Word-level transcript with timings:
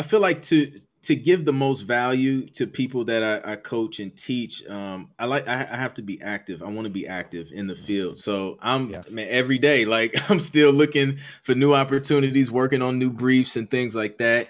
I 0.00 0.02
feel 0.02 0.20
like 0.20 0.40
to 0.44 0.72
to 1.02 1.14
give 1.14 1.44
the 1.44 1.52
most 1.52 1.82
value 1.82 2.46
to 2.52 2.66
people 2.66 3.04
that 3.04 3.22
I, 3.22 3.52
I 3.52 3.56
coach 3.56 4.00
and 4.00 4.16
teach, 4.16 4.66
um, 4.66 5.10
I 5.18 5.26
like 5.26 5.46
I, 5.46 5.68
I, 5.70 5.76
have 5.76 5.92
to 5.94 6.02
be 6.02 6.22
active. 6.22 6.62
I 6.62 6.70
want 6.70 6.86
to 6.86 6.90
be 6.90 7.06
active 7.06 7.48
in 7.52 7.66
the 7.66 7.76
field. 7.76 8.16
So 8.16 8.56
I'm 8.62 8.88
yeah. 8.88 9.02
man, 9.10 9.28
every 9.28 9.58
day, 9.58 9.84
like 9.84 10.14
I'm 10.30 10.40
still 10.40 10.72
looking 10.72 11.18
for 11.42 11.54
new 11.54 11.74
opportunities, 11.74 12.50
working 12.50 12.80
on 12.80 12.98
new 12.98 13.10
briefs 13.10 13.56
and 13.56 13.70
things 13.70 13.94
like 13.94 14.16
that. 14.18 14.48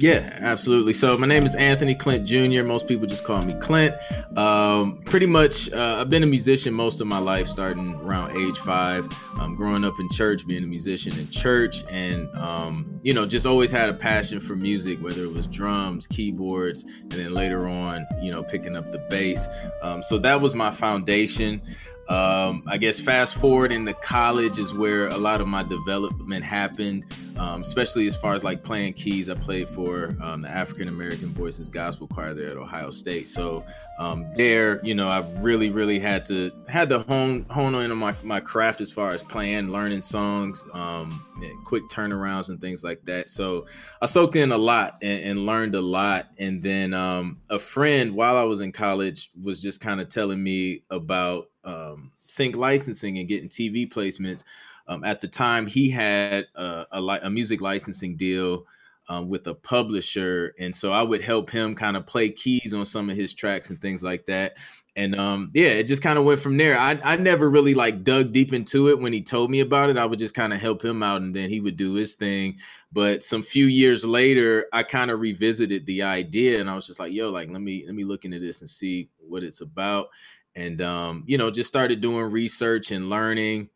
Yeah, 0.00 0.38
absolutely. 0.38 0.92
So 0.92 1.18
my 1.18 1.26
name 1.26 1.44
is 1.44 1.56
Anthony 1.56 1.92
Clint 1.92 2.24
Jr. 2.24 2.62
Most 2.62 2.86
people 2.86 3.08
just 3.08 3.24
call 3.24 3.42
me 3.42 3.54
Clint. 3.54 3.96
Um, 4.38 5.02
pretty 5.04 5.26
much, 5.26 5.72
uh, 5.72 5.96
I've 5.98 6.08
been 6.08 6.22
a 6.22 6.26
musician 6.26 6.72
most 6.72 7.00
of 7.00 7.08
my 7.08 7.18
life, 7.18 7.48
starting 7.48 7.96
around 7.96 8.36
age 8.36 8.56
five. 8.58 9.08
Um, 9.40 9.56
growing 9.56 9.82
up 9.82 9.94
in 9.98 10.08
church, 10.10 10.46
being 10.46 10.62
a 10.62 10.68
musician 10.68 11.18
in 11.18 11.28
church, 11.30 11.82
and 11.90 12.32
um, 12.36 13.00
you 13.02 13.12
know, 13.12 13.26
just 13.26 13.44
always 13.44 13.72
had 13.72 13.88
a 13.88 13.92
passion 13.92 14.38
for 14.38 14.54
music, 14.54 15.02
whether 15.02 15.24
it 15.24 15.32
was 15.32 15.48
drums, 15.48 16.06
keyboards, 16.06 16.84
and 16.84 17.10
then 17.10 17.34
later 17.34 17.66
on, 17.66 18.06
you 18.22 18.30
know, 18.30 18.44
picking 18.44 18.76
up 18.76 18.92
the 18.92 18.98
bass. 19.10 19.48
Um, 19.82 20.04
so 20.04 20.16
that 20.18 20.40
was 20.40 20.54
my 20.54 20.70
foundation. 20.70 21.60
Um, 22.08 22.62
I 22.66 22.78
guess 22.78 22.98
fast 22.98 23.34
forward 23.34 23.70
into 23.70 23.92
college 23.92 24.58
is 24.58 24.72
where 24.72 25.08
a 25.08 25.18
lot 25.18 25.42
of 25.42 25.48
my 25.48 25.62
development 25.62 26.42
happened, 26.42 27.04
um, 27.38 27.60
especially 27.60 28.06
as 28.06 28.16
far 28.16 28.34
as 28.34 28.44
like 28.44 28.62
playing 28.62 28.94
keys. 28.94 29.30
I 29.30 29.34
played 29.34 29.68
for 29.68 30.16
um, 30.20 30.42
the 30.42 30.50
African 30.50 30.88
American 30.88 31.32
Voices 31.32 31.70
Gospel 31.70 32.08
Choir 32.08 32.34
there 32.34 32.50
at 32.50 32.56
Ohio 32.56 32.90
State. 32.90 33.28
So 33.28 33.64
um, 33.98 34.26
there, 34.34 34.84
you 34.84 34.94
know, 34.94 35.08
I've 35.08 35.42
really, 35.42 35.70
really 35.70 35.98
had 35.98 36.24
to 36.26 36.50
had 36.68 36.88
to 36.90 37.00
hone 37.00 37.46
hone 37.50 37.74
in 37.76 37.90
on 37.90 37.98
my, 37.98 38.14
my 38.22 38.40
craft 38.40 38.80
as 38.80 38.90
far 38.90 39.10
as 39.10 39.22
playing, 39.22 39.70
learning 39.70 40.00
songs, 40.00 40.64
um, 40.72 41.24
quick 41.64 41.84
turnarounds 41.90 42.48
and 42.48 42.60
things 42.60 42.82
like 42.84 43.04
that. 43.04 43.28
So 43.28 43.66
I 44.02 44.06
soaked 44.06 44.36
in 44.36 44.52
a 44.52 44.58
lot 44.58 44.98
and, 45.02 45.22
and 45.24 45.46
learned 45.46 45.74
a 45.74 45.80
lot. 45.80 46.28
And 46.38 46.62
then 46.62 46.94
um, 46.94 47.38
a 47.50 47.58
friend 47.58 48.14
while 48.14 48.36
I 48.36 48.44
was 48.44 48.60
in 48.60 48.72
college 48.72 49.30
was 49.40 49.60
just 49.60 49.80
kind 49.80 50.00
of 50.00 50.08
telling 50.08 50.42
me 50.42 50.82
about 50.90 51.50
um, 51.64 52.12
sync 52.28 52.56
licensing 52.56 53.18
and 53.18 53.28
getting 53.28 53.48
TV 53.48 53.88
placements. 53.90 54.44
Um, 54.88 55.04
at 55.04 55.20
the 55.20 55.28
time, 55.28 55.66
he 55.66 55.90
had 55.90 56.46
a, 56.54 56.86
a, 56.92 57.02
a 57.22 57.30
music 57.30 57.60
licensing 57.60 58.16
deal 58.16 58.64
um, 59.08 59.28
with 59.28 59.46
a 59.46 59.54
publisher, 59.54 60.54
and 60.58 60.74
so 60.74 60.92
I 60.92 61.02
would 61.02 61.22
help 61.22 61.50
him 61.50 61.74
kind 61.74 61.96
of 61.96 62.06
play 62.06 62.30
keys 62.30 62.74
on 62.74 62.84
some 62.84 63.08
of 63.08 63.16
his 63.16 63.32
tracks 63.32 63.70
and 63.70 63.80
things 63.80 64.02
like 64.02 64.26
that. 64.26 64.56
And 64.96 65.14
um, 65.14 65.50
yeah, 65.54 65.68
it 65.68 65.84
just 65.84 66.02
kind 66.02 66.18
of 66.18 66.24
went 66.24 66.40
from 66.40 66.56
there. 66.56 66.76
I, 66.76 66.98
I 67.04 67.16
never 67.16 67.48
really 67.48 67.72
like 67.72 68.02
dug 68.02 68.32
deep 68.32 68.52
into 68.52 68.88
it 68.88 68.98
when 68.98 69.12
he 69.12 69.22
told 69.22 69.50
me 69.50 69.60
about 69.60 69.90
it. 69.90 69.96
I 69.96 70.04
would 70.04 70.18
just 70.18 70.34
kind 70.34 70.52
of 70.52 70.60
help 70.60 70.84
him 70.84 71.02
out, 71.02 71.22
and 71.22 71.34
then 71.34 71.48
he 71.48 71.60
would 71.60 71.76
do 71.76 71.94
his 71.94 72.16
thing. 72.16 72.58
But 72.92 73.22
some 73.22 73.42
few 73.42 73.66
years 73.66 74.04
later, 74.04 74.66
I 74.72 74.82
kind 74.82 75.10
of 75.10 75.20
revisited 75.20 75.86
the 75.86 76.02
idea, 76.02 76.60
and 76.60 76.68
I 76.68 76.74
was 76.74 76.86
just 76.86 77.00
like, 77.00 77.12
"Yo, 77.12 77.30
like 77.30 77.48
let 77.50 77.62
me 77.62 77.84
let 77.86 77.94
me 77.94 78.04
look 78.04 78.24
into 78.24 78.38
this 78.38 78.60
and 78.60 78.68
see 78.68 79.08
what 79.18 79.42
it's 79.42 79.60
about." 79.60 80.08
and 80.56 80.80
um, 80.80 81.24
you 81.26 81.38
know 81.38 81.50
just 81.50 81.68
started 81.68 82.00
doing 82.00 82.24
research 82.32 82.90
and 82.90 83.08
learning 83.08 83.68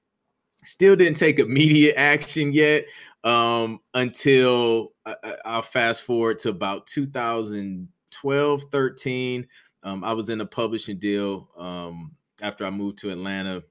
still 0.63 0.97
didn't 0.97 1.17
take 1.17 1.39
immediate 1.39 1.95
action 1.97 2.53
yet 2.53 2.85
um, 3.25 3.81
until 3.95 4.93
I, 5.07 5.15
will 5.45 5.63
fast 5.63 6.03
forward 6.03 6.39
to 6.39 6.51
about 6.51 6.87
2012 6.87 8.63
13 8.71 9.47
um, 9.83 10.05
i 10.05 10.13
was 10.13 10.29
in 10.29 10.41
a 10.41 10.47
publishing 10.47 10.99
deal 10.99 11.49
um, 11.57 12.13
after 12.43 12.65
i 12.65 12.71
moved 12.71 12.99
to 12.99 13.11
atlanta 13.11 13.63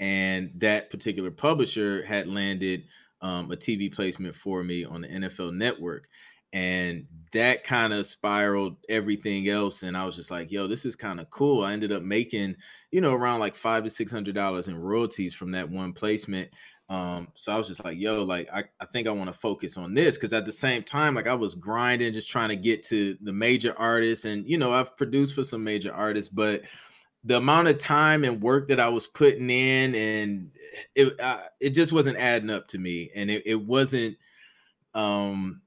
and 0.00 0.50
that 0.56 0.90
particular 0.90 1.30
publisher 1.30 2.04
had 2.06 2.26
landed 2.26 2.84
um, 3.20 3.50
a 3.50 3.56
tv 3.56 3.92
placement 3.92 4.34
for 4.34 4.62
me 4.62 4.84
on 4.84 5.02
the 5.02 5.08
nfl 5.08 5.54
network 5.54 6.08
and 6.52 7.04
that 7.32 7.62
kind 7.62 7.92
of 7.92 8.06
spiraled 8.06 8.76
everything 8.88 9.48
else 9.48 9.82
and 9.82 9.96
i 9.96 10.04
was 10.04 10.16
just 10.16 10.30
like 10.30 10.50
yo 10.50 10.66
this 10.66 10.86
is 10.86 10.96
kind 10.96 11.20
of 11.20 11.28
cool. 11.30 11.62
I 11.62 11.72
ended 11.72 11.92
up 11.92 12.02
making 12.02 12.56
you 12.90 13.00
know 13.00 13.12
around 13.12 13.40
like 13.40 13.54
five 13.54 13.84
to 13.84 13.90
six 13.90 14.10
hundred 14.10 14.34
dollars 14.34 14.68
in 14.68 14.76
royalties 14.76 15.34
from 15.34 15.52
that 15.52 15.68
one 15.68 15.92
placement 15.92 16.50
um 16.90 17.28
so 17.34 17.52
i 17.52 17.56
was 17.56 17.68
just 17.68 17.84
like 17.84 17.98
yo 17.98 18.22
like 18.22 18.48
i, 18.52 18.64
I 18.80 18.86
think 18.86 19.06
i 19.06 19.10
want 19.10 19.30
to 19.30 19.38
focus 19.38 19.76
on 19.76 19.92
this. 19.92 20.16
Because 20.16 20.32
at 20.32 20.46
the 20.46 20.52
same 20.52 20.82
time 20.82 21.14
like 21.14 21.26
i 21.26 21.34
was 21.34 21.54
grinding 21.54 22.12
just 22.12 22.30
trying 22.30 22.48
to 22.48 22.56
get 22.56 22.82
to 22.84 23.16
the 23.20 23.32
major 23.32 23.74
artists 23.76 24.24
and 24.24 24.48
you 24.48 24.56
know 24.56 24.72
i've 24.72 24.96
produced 24.96 25.34
for 25.34 25.42
some 25.42 25.62
major 25.62 25.92
artists 25.92 26.30
but 26.30 26.62
the 27.24 27.36
amount 27.36 27.68
of 27.68 27.76
time 27.76 28.24
and 28.24 28.40
work 28.40 28.68
that 28.68 28.80
i 28.80 28.88
was 28.88 29.06
putting 29.06 29.50
in 29.50 29.94
and 29.94 30.50
it 30.94 31.14
it 31.60 31.70
just 31.70 31.92
wasn't 31.92 32.16
adding 32.16 32.48
up 32.48 32.66
to 32.68 32.78
me 32.78 33.10
and 33.14 33.30
it, 33.30 33.42
it 33.44 33.56
wasn't 33.56 34.16
um 34.94 35.60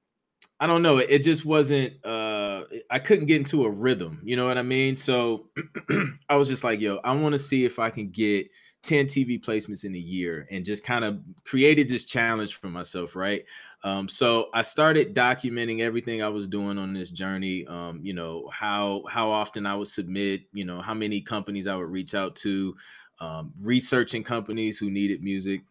I 0.62 0.68
don't 0.68 0.84
know. 0.84 1.00
It 1.00 1.24
just 1.24 1.44
wasn't. 1.44 2.06
Uh, 2.06 2.66
I 2.92 3.00
couldn't 3.00 3.26
get 3.26 3.38
into 3.38 3.66
a 3.66 3.70
rhythm. 3.72 4.22
You 4.24 4.36
know 4.36 4.46
what 4.46 4.60
I 4.60 4.62
mean? 4.62 4.96
So 4.96 5.50
I 6.30 6.36
was 6.36 6.48
just 6.48 6.64
like, 6.64 6.80
yo, 6.80 7.00
I 7.04 7.16
want 7.16 7.34
to 7.34 7.40
see 7.40 7.66
if 7.66 7.80
I 7.80 7.90
can 7.90 8.12
get 8.12 8.48
10 8.84 9.08
TV 9.08 9.40
placements 9.40 9.86
in 9.86 9.96
a 9.96 10.00
year 10.00 10.48
and 10.52 10.64
just 10.64 10.84
kind 10.84 11.04
of 11.04 11.20
created 11.46 11.88
this 11.88 12.06
challenge 12.06 12.54
for 12.56 12.68
myself, 12.68 13.16
right? 13.16 13.44
Um, 13.84 14.08
so 14.08 14.50
I 14.54 14.62
started 14.62 15.16
documenting 15.16 15.80
everything 15.80 16.22
I 16.22 16.30
was 16.30 16.46
doing 16.46 16.78
on 16.78 16.94
this 16.94 17.10
journey. 17.10 17.66
Um, 17.66 18.00
you 18.04 18.14
know, 18.14 18.48
how 18.54 19.04
how 19.10 19.32
often 19.32 19.66
I 19.66 19.74
would 19.74 19.88
submit, 19.88 20.42
you 20.54 20.66
know, 20.66 20.80
how 20.80 20.94
many 20.94 21.22
companies 21.22 21.66
I 21.66 21.76
would 21.76 21.90
reach 21.90 22.14
out 22.14 22.36
to, 22.38 22.76
um, 23.20 23.52
researching 23.64 24.22
companies 24.24 24.78
who 24.78 24.92
needed 24.92 25.24
music 25.24 25.62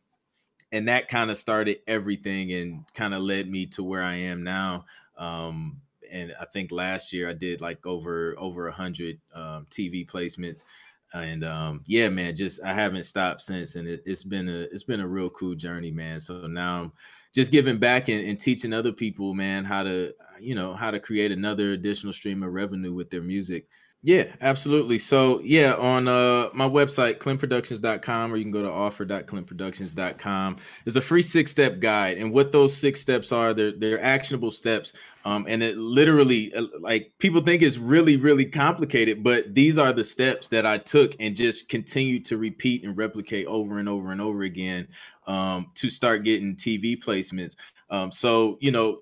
and 0.72 0.88
that 0.88 1.08
kind 1.08 1.30
of 1.30 1.36
started 1.36 1.78
everything 1.86 2.52
and 2.52 2.84
kind 2.94 3.14
of 3.14 3.22
led 3.22 3.48
me 3.48 3.66
to 3.66 3.82
where 3.82 4.02
I 4.02 4.14
am 4.14 4.42
now. 4.42 4.84
Um, 5.16 5.80
and 6.10 6.34
I 6.40 6.44
think 6.44 6.72
last 6.72 7.12
year 7.12 7.28
I 7.28 7.32
did 7.32 7.60
like 7.60 7.86
over 7.86 8.34
over 8.38 8.68
a 8.68 8.72
hundred 8.72 9.18
um, 9.34 9.66
TV 9.70 10.08
placements, 10.08 10.64
and 11.12 11.44
um, 11.44 11.82
yeah, 11.86 12.08
man, 12.08 12.34
just 12.34 12.62
I 12.62 12.72
haven't 12.72 13.04
stopped 13.04 13.42
since, 13.42 13.76
and 13.76 13.86
it, 13.86 14.02
has 14.06 14.24
been 14.24 14.48
a 14.48 14.62
it's 14.72 14.84
been 14.84 15.00
a 15.00 15.08
real 15.08 15.30
cool 15.30 15.54
journey, 15.54 15.90
man. 15.90 16.18
So 16.20 16.46
now 16.46 16.82
I'm 16.82 16.92
just 17.32 17.52
giving 17.52 17.78
back 17.78 18.08
and, 18.08 18.24
and 18.24 18.38
teaching 18.38 18.72
other 18.72 18.92
people, 18.92 19.34
man, 19.34 19.64
how 19.64 19.82
to 19.84 20.12
you 20.40 20.54
know 20.54 20.74
how 20.74 20.90
to 20.90 20.98
create 20.98 21.32
another 21.32 21.72
additional 21.72 22.12
stream 22.12 22.42
of 22.42 22.52
revenue 22.52 22.92
with 22.92 23.10
their 23.10 23.22
music. 23.22 23.68
Yeah, 24.02 24.34
absolutely. 24.40 24.98
So 24.98 25.40
yeah, 25.44 25.74
on 25.74 26.08
uh, 26.08 26.48
my 26.54 26.66
website, 26.66 27.18
clintproductions.com, 27.18 28.32
or 28.32 28.38
you 28.38 28.44
can 28.44 28.50
go 28.50 28.62
to 28.62 28.70
offer.clintproductions.com. 28.70 30.56
There's 30.84 30.96
a 30.96 31.02
free 31.02 31.20
six-step 31.20 31.80
guide. 31.80 32.16
And 32.16 32.32
what 32.32 32.50
those 32.50 32.74
six 32.74 32.98
steps 33.02 33.30
are, 33.30 33.52
they're 33.52 33.72
they're 33.72 34.02
actionable 34.02 34.52
steps. 34.52 34.94
Um, 35.26 35.44
and 35.46 35.62
it 35.62 35.76
literally 35.76 36.50
uh, 36.54 36.64
like 36.80 37.12
people 37.18 37.42
think 37.42 37.60
it's 37.60 37.76
really, 37.76 38.16
really 38.16 38.46
complicated, 38.46 39.22
but 39.22 39.54
these 39.54 39.76
are 39.76 39.92
the 39.92 40.04
steps 40.04 40.48
that 40.48 40.64
I 40.64 40.78
took 40.78 41.14
and 41.20 41.36
just 41.36 41.68
continue 41.68 42.20
to 42.20 42.38
repeat 42.38 42.84
and 42.84 42.96
replicate 42.96 43.46
over 43.48 43.80
and 43.80 43.88
over 43.88 44.12
and 44.12 44.22
over 44.22 44.40
again 44.44 44.88
um, 45.26 45.66
to 45.74 45.90
start 45.90 46.24
getting 46.24 46.56
TV 46.56 46.96
placements. 46.96 47.54
Um, 47.90 48.10
so, 48.10 48.56
you 48.62 48.70
know, 48.70 49.00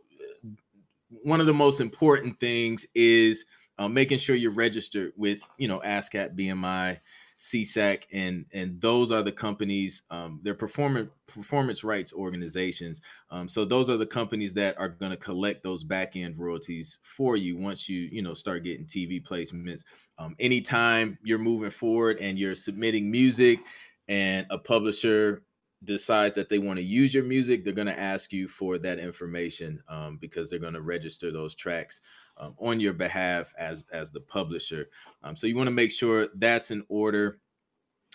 one 1.23 1.39
of 1.41 1.47
the 1.47 1.55
most 1.55 1.81
important 1.81 2.41
things 2.41 2.85
is– 2.97 3.45
uh, 3.78 3.89
making 3.89 4.19
sure 4.19 4.34
you're 4.34 4.50
registered 4.50 5.12
with 5.16 5.41
you 5.56 5.69
know 5.69 5.81
ASCAP, 5.81 6.37
BMI, 6.37 6.99
SESAC, 7.37 8.05
and 8.12 8.44
and 8.53 8.81
those 8.81 9.12
are 9.12 9.22
the 9.22 9.33
companies. 9.33 10.03
Um, 10.11 10.41
they're 10.43 10.55
performance 10.55 11.11
performance 11.27 11.84
rights 11.84 12.12
organizations. 12.12 13.00
Um, 13.31 13.47
so 13.47 13.64
those 13.64 13.88
are 13.88 13.97
the 13.97 14.06
companies 14.06 14.55
that 14.55 14.79
are 14.79 14.88
going 14.88 15.12
to 15.12 15.17
collect 15.17 15.62
those 15.62 15.85
back 15.85 16.17
end 16.17 16.38
royalties 16.38 16.99
for 17.03 17.37
you 17.37 17.56
once 17.56 17.88
you 17.88 18.08
you 18.11 18.23
know 18.23 18.35
start 18.35 18.64
getting 18.64 18.87
TV 18.87 19.23
placements. 19.23 19.85
Um, 20.19 20.35
anytime 20.41 21.19
you're 21.23 21.38
moving 21.38 21.70
forward 21.70 22.19
and 22.20 22.38
you're 22.38 22.56
submitting 22.56 23.11
music, 23.11 23.61
and 24.08 24.47
a 24.50 24.58
publisher 24.58 25.43
decides 25.85 26.35
that 26.35 26.49
they 26.49 26.58
want 26.58 26.79
to 26.79 26.85
use 26.85 27.14
your 27.14 27.25
music, 27.25 27.64
they're 27.64 27.73
going 27.73 27.87
to 27.87 27.99
ask 27.99 28.32
you 28.32 28.49
for 28.49 28.79
that 28.79 28.99
information 28.99 29.81
um, 29.88 30.17
because 30.17 30.50
they're 30.50 30.58
going 30.58 30.75
to 30.75 30.81
register 30.81 31.31
those 31.31 31.55
tracks 31.55 32.00
um, 32.38 32.55
on 32.58 32.81
your 32.81 32.93
behalf 32.93 33.52
as 33.58 33.87
as 33.93 34.11
the 34.11 34.20
publisher. 34.20 34.88
Um, 35.23 35.37
so 35.37 35.46
you 35.46 35.56
want 35.56 35.69
to 35.69 35.73
make 35.73 35.90
sure 35.90 36.29
that's 36.35 36.70
in 36.70 36.85
order. 36.88 37.38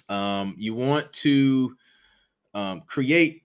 Um, 0.10 0.56
you 0.58 0.74
want 0.74 1.14
to 1.14 1.76
um, 2.54 2.82
create, 2.82 3.44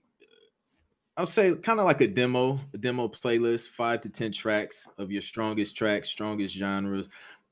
I'll 1.15 1.25
say, 1.25 1.55
kind 1.55 1.79
of 1.79 1.85
like 1.85 2.01
a 2.01 2.07
demo, 2.07 2.59
a 2.73 2.77
demo 2.77 3.07
playlist, 3.07 3.69
five 3.69 4.01
to 4.01 4.09
ten 4.09 4.31
tracks 4.31 4.87
of 4.97 5.11
your 5.11 5.21
strongest 5.21 5.75
tracks, 5.77 6.09
strongest 6.09 6.55
genres, 6.55 7.07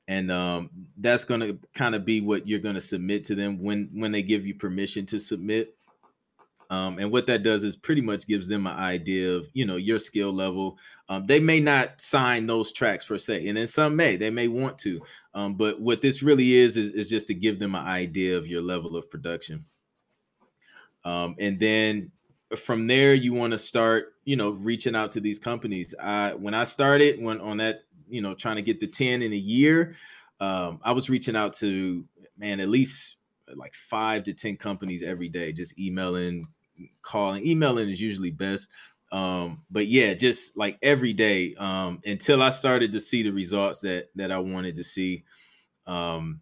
and 0.08 0.32
um, 0.32 0.70
that's 0.98 1.26
going 1.26 1.42
to 1.42 1.60
kind 1.74 1.96
of 1.96 2.06
be 2.06 2.22
what 2.22 2.48
you're 2.48 2.60
going 2.60 2.76
to 2.76 2.82
submit 2.82 3.24
to 3.26 3.36
them 3.36 3.62
when 3.62 3.90
when 3.94 4.12
they 4.12 4.22
give 4.22 4.46
you 4.46 4.56
permission 4.56 5.06
to 5.08 5.20
submit. 5.20 5.77
Um, 6.70 7.00
and 7.00 7.12
what 7.12 7.28
that 7.28 7.44
does 7.44 7.64
is 7.64 7.76
pretty 7.76 8.02
much 8.02 8.28
gives 8.28 8.48
them 8.50 8.68
an 8.68 8.76
idea 8.76 9.32
of 9.32 9.48
you 9.54 9.66
know 9.66 9.78
your 9.78 10.00
skill 10.00 10.34
level. 10.34 10.78
Um, 11.08 11.26
they 11.26 11.40
may 11.40 11.60
not 11.60 12.02
sign 12.02 12.46
those 12.46 12.72
tracks 12.72 13.06
per 13.06 13.18
se, 13.18 13.48
and 13.48 13.58
then 13.58 13.68
some 13.68 13.96
may. 13.96 14.18
They 14.18 14.30
may 14.30 14.48
want 14.48 14.78
to, 14.80 15.02
um, 15.34 15.56
but 15.56 15.80
what 15.80 16.02
this 16.02 16.22
really 16.22 16.54
is, 16.54 16.76
is 16.76 16.92
is 16.92 17.10
just 17.10 17.28
to 17.28 17.34
give 17.34 17.60
them 17.60 17.76
an 17.76 17.86
idea 17.86 18.38
of 18.38 18.48
your 18.48 18.62
level 18.62 18.98
of 18.98 19.10
production. 19.10 19.66
Um, 21.06 21.36
and 21.40 21.58
then 21.58 22.12
from 22.56 22.88
there, 22.88 23.14
you 23.14 23.34
want 23.34 23.52
to 23.52 23.58
start, 23.58 24.14
you 24.26 24.36
know, 24.36 24.52
reaching 24.52 24.96
out 24.96 25.12
to 25.14 25.22
these 25.22 25.40
companies. 25.40 25.96
I 26.02 26.34
when 26.34 26.54
I 26.54 26.66
started, 26.66 27.22
when 27.22 27.40
on 27.40 27.58
that, 27.58 27.82
you 28.10 28.22
know, 28.22 28.34
trying 28.34 28.58
to 28.58 28.62
get 28.62 28.80
the 28.80 28.88
ten 28.88 29.22
in 29.22 29.32
a 29.32 29.38
year, 29.38 29.96
um, 30.40 30.80
I 30.84 30.92
was 30.92 31.10
reaching 31.10 31.36
out 31.36 31.54
to 31.54 32.06
man 32.38 32.60
at 32.60 32.70
least 32.70 33.18
like 33.56 33.74
five 33.74 34.24
to 34.26 34.34
ten 34.34 34.58
companies 34.58 35.04
every 35.04 35.30
day, 35.30 35.52
just 35.54 35.80
emailing, 35.80 36.48
calling. 37.02 37.46
Emailing 37.46 37.90
is 37.90 38.02
usually 38.02 38.32
best. 38.32 38.70
Um, 39.12 39.64
but 39.72 39.88
yeah, 39.88 40.14
just 40.14 40.58
like 40.58 40.78
every 40.82 41.14
day 41.14 41.54
um, 41.58 42.02
until 42.06 42.44
I 42.44 42.50
started 42.50 42.92
to 42.92 43.00
see 43.00 43.24
the 43.24 43.32
results 43.32 43.82
that 43.82 44.10
that 44.16 44.32
I 44.32 44.38
wanted 44.40 44.76
to 44.76 44.84
see. 44.84 45.24
Um, 45.86 46.42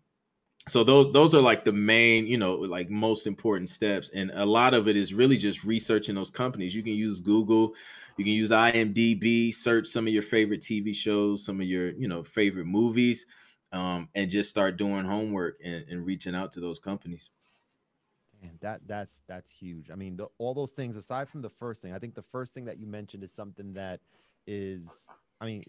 so 0.68 0.84
those 0.84 1.12
those 1.12 1.36
are 1.36 1.42
like 1.42 1.64
the 1.64 1.72
main, 1.72 2.26
you 2.26 2.38
know, 2.38 2.56
like 2.56 2.90
most 2.90 3.28
important 3.28 3.70
steps, 3.70 4.10
and 4.16 4.32
a 4.34 4.46
lot 4.46 4.74
of 4.74 4.88
it 4.88 4.96
is 4.96 5.14
really 5.14 5.38
just 5.38 5.64
researching 5.64 6.16
those 6.16 6.32
companies. 6.32 6.74
You 6.74 6.82
can 6.82 6.94
use 6.94 7.20
Google, 7.20 7.74
you 8.18 8.26
can 8.26 8.34
use 8.34 8.50
IMDb, 8.50 9.54
search 9.54 9.86
some 9.86 10.08
of 10.08 10.14
your 10.14 10.24
favorite 10.24 10.62
TV 10.62 10.96
shows, 10.96 11.46
some 11.46 11.62
of 11.62 11.68
your 11.68 11.92
you 11.92 12.08
know 12.08 12.24
favorite 12.24 12.66
movies, 12.66 13.28
um, 13.74 14.10
and 14.16 14.30
just 14.30 14.50
start 14.50 14.78
doing 14.78 15.06
homework 15.06 15.58
and, 15.64 15.86
and 15.88 16.04
reaching 16.04 16.34
out 16.34 16.52
to 16.54 16.60
those 16.60 16.80
companies. 16.80 17.30
And 18.42 18.60
that 18.62 18.82
that's 18.86 19.22
that's 19.28 19.50
huge. 19.50 19.90
I 19.92 19.96
mean, 19.96 20.18
the, 20.18 20.28
all 20.38 20.54
those 20.54 20.72
things 20.72 20.96
aside 20.96 21.30
from 21.30 21.42
the 21.42 21.50
first 21.50 21.82
thing, 21.82 21.94
I 21.94 22.00
think 22.00 22.16
the 22.16 22.22
first 22.22 22.54
thing 22.54 22.66
that 22.66 22.78
you 22.78 22.86
mentioned 22.86 23.24
is 23.24 23.32
something 23.32 23.74
that 23.74 24.02
is, 24.46 25.08
I 25.42 25.46
mean, 25.46 25.64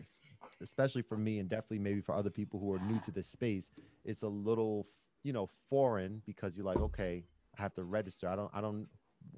especially 0.61 1.03
for 1.03 1.17
me 1.17 1.39
and 1.39 1.49
definitely 1.49 1.79
maybe 1.79 2.01
for 2.01 2.15
other 2.15 2.31
people 2.31 2.61
who 2.61 2.73
are 2.73 2.79
new 2.81 3.01
to 3.05 3.11
this 3.11 3.27
space, 3.27 3.71
it's 4.05 4.23
a 4.23 4.29
little, 4.29 4.87
you 5.23 5.33
know, 5.33 5.49
foreign 5.71 6.23
because 6.27 6.57
you're 6.57 6.67
like, 6.67 6.79
okay, 6.79 7.25
I 7.59 7.63
have 7.63 7.75
to 7.75 7.85
register. 7.85 8.29
I 8.29 8.37
don't, 8.37 8.51
I 8.53 8.61
don't. 8.61 8.89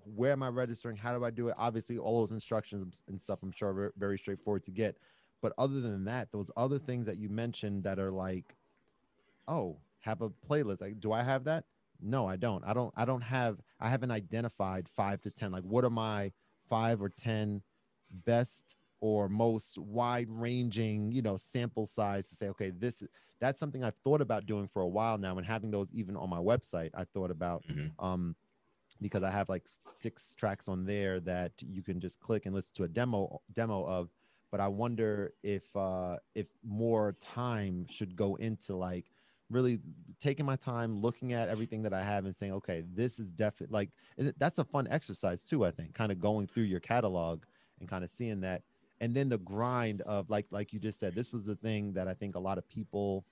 Where 0.05 0.33
am 0.33 0.43
I 0.43 0.49
registering? 0.49 0.97
How 0.97 1.17
do 1.17 1.25
I 1.25 1.31
do 1.31 1.49
it? 1.49 1.55
Obviously, 1.57 1.99
all 1.99 2.21
those 2.21 2.33
instructions 2.33 3.03
and 3.09 3.21
stuff, 3.21 3.39
I'm 3.43 3.53
sure, 3.53 3.69
are 3.69 3.93
very 3.97 4.19
straightforward 4.19 4.65
to 4.65 4.71
get. 4.71 4.99
But 5.41 5.53
other 5.57 5.81
than 5.81 6.05
that, 6.07 6.33
those 6.33 6.51
other 6.57 6.79
things 6.79 7.07
that 7.07 7.19
you 7.19 7.29
mentioned 7.29 7.85
that 7.85 7.99
are 7.99 8.11
like, 8.11 8.57
oh, 9.47 9.79
have 10.01 10.21
a 10.21 10.31
playlist. 10.31 10.81
Like, 10.81 11.01
do 11.01 11.13
I 11.13 11.23
have 11.23 11.45
that? 11.45 11.65
No 12.01 12.27
i 12.27 12.37
don't 12.37 12.65
i 12.67 12.73
don't 12.73 12.93
i 12.97 13.05
don't 13.05 13.23
have 13.23 13.61
i 13.81 13.89
haven't 13.89 14.11
identified 14.11 14.89
five 14.89 15.21
to 15.21 15.31
ten 15.31 15.51
like 15.51 15.65
what 15.65 15.85
are 15.85 15.91
my 15.91 16.31
five 16.69 17.03
or 17.03 17.09
ten 17.09 17.63
best 18.25 18.77
or 19.01 19.29
most 19.29 19.79
wide 19.79 20.29
ranging 20.29 21.13
you 21.13 21.23
know 21.23 21.37
sample 21.37 21.87
size 21.87 22.29
to 22.29 22.35
say 22.35 22.49
okay 22.49 22.71
this 22.71 23.03
that's 23.41 23.61
something 23.61 23.85
i've 23.85 23.97
thought 23.97 24.21
about 24.21 24.47
doing 24.47 24.67
for 24.67 24.83
a 24.83 24.89
while 24.89 25.19
now 25.19 25.37
and 25.37 25.47
having 25.47 25.71
those 25.71 25.93
even 25.93 26.17
on 26.17 26.29
my 26.29 26.39
website 26.39 26.91
i 26.95 27.05
thought 27.05 27.31
about 27.31 27.63
mm-hmm. 27.71 28.05
um 28.05 28.35
because 29.01 29.23
i 29.23 29.31
have 29.31 29.49
like 29.49 29.67
six 29.87 30.35
tracks 30.35 30.69
on 30.69 30.85
there 30.85 31.21
that 31.21 31.53
you 31.59 31.83
can 31.83 32.01
just 32.01 32.19
click 32.21 32.47
and 32.47 32.55
listen 32.55 32.73
to 32.75 32.85
a 32.85 32.89
demo 32.89 33.41
demo 33.53 33.85
of 33.85 34.11
but 34.51 34.61
i 34.61 34.67
wonder 34.67 35.33
if 35.43 35.65
uh 35.77 36.17
if 36.35 36.47
more 36.65 37.15
time 37.21 37.87
should 37.89 38.17
go 38.17 38.35
into 38.37 38.75
like 38.75 39.07
really 39.51 39.81
taking 40.21 40.45
my 40.45 40.57
time 40.57 41.01
looking 41.01 41.33
at 41.33 41.49
everything 41.49 41.83
that 41.83 41.95
I 41.95 42.03
have 42.03 42.25
and 42.25 42.35
saying, 42.35 42.53
okay, 42.53 42.85
this 42.95 43.19
is 43.19 43.31
definitely 43.31 43.75
like 43.75 43.91
that's 44.39 44.59
a 44.59 44.65
fun 44.65 44.89
exercise 44.91 45.45
too. 45.45 45.65
I 45.65 45.71
think 45.71 45.95
kind 45.95 46.13
of 46.13 46.19
going 46.19 46.47
through 46.47 46.65
your 46.65 46.81
catalog 46.81 47.45
and 47.81 47.89
kind 47.89 48.05
of 48.05 48.11
seeing 48.11 48.41
that, 48.41 48.63
and 49.01 49.15
then 49.15 49.29
the 49.29 49.39
grind 49.39 50.03
of 50.03 50.29
like 50.31 50.47
like 50.51 50.73
you 50.73 50.79
just 50.79 51.01
said, 51.01 51.15
this 51.15 51.33
was 51.33 51.45
the 51.45 51.57
thing 51.57 51.93
that 51.95 52.09
I 52.09 52.15
think 52.15 52.35
a 52.35 52.41
lot 52.41 52.59
of 52.59 52.69
people, 52.69 53.25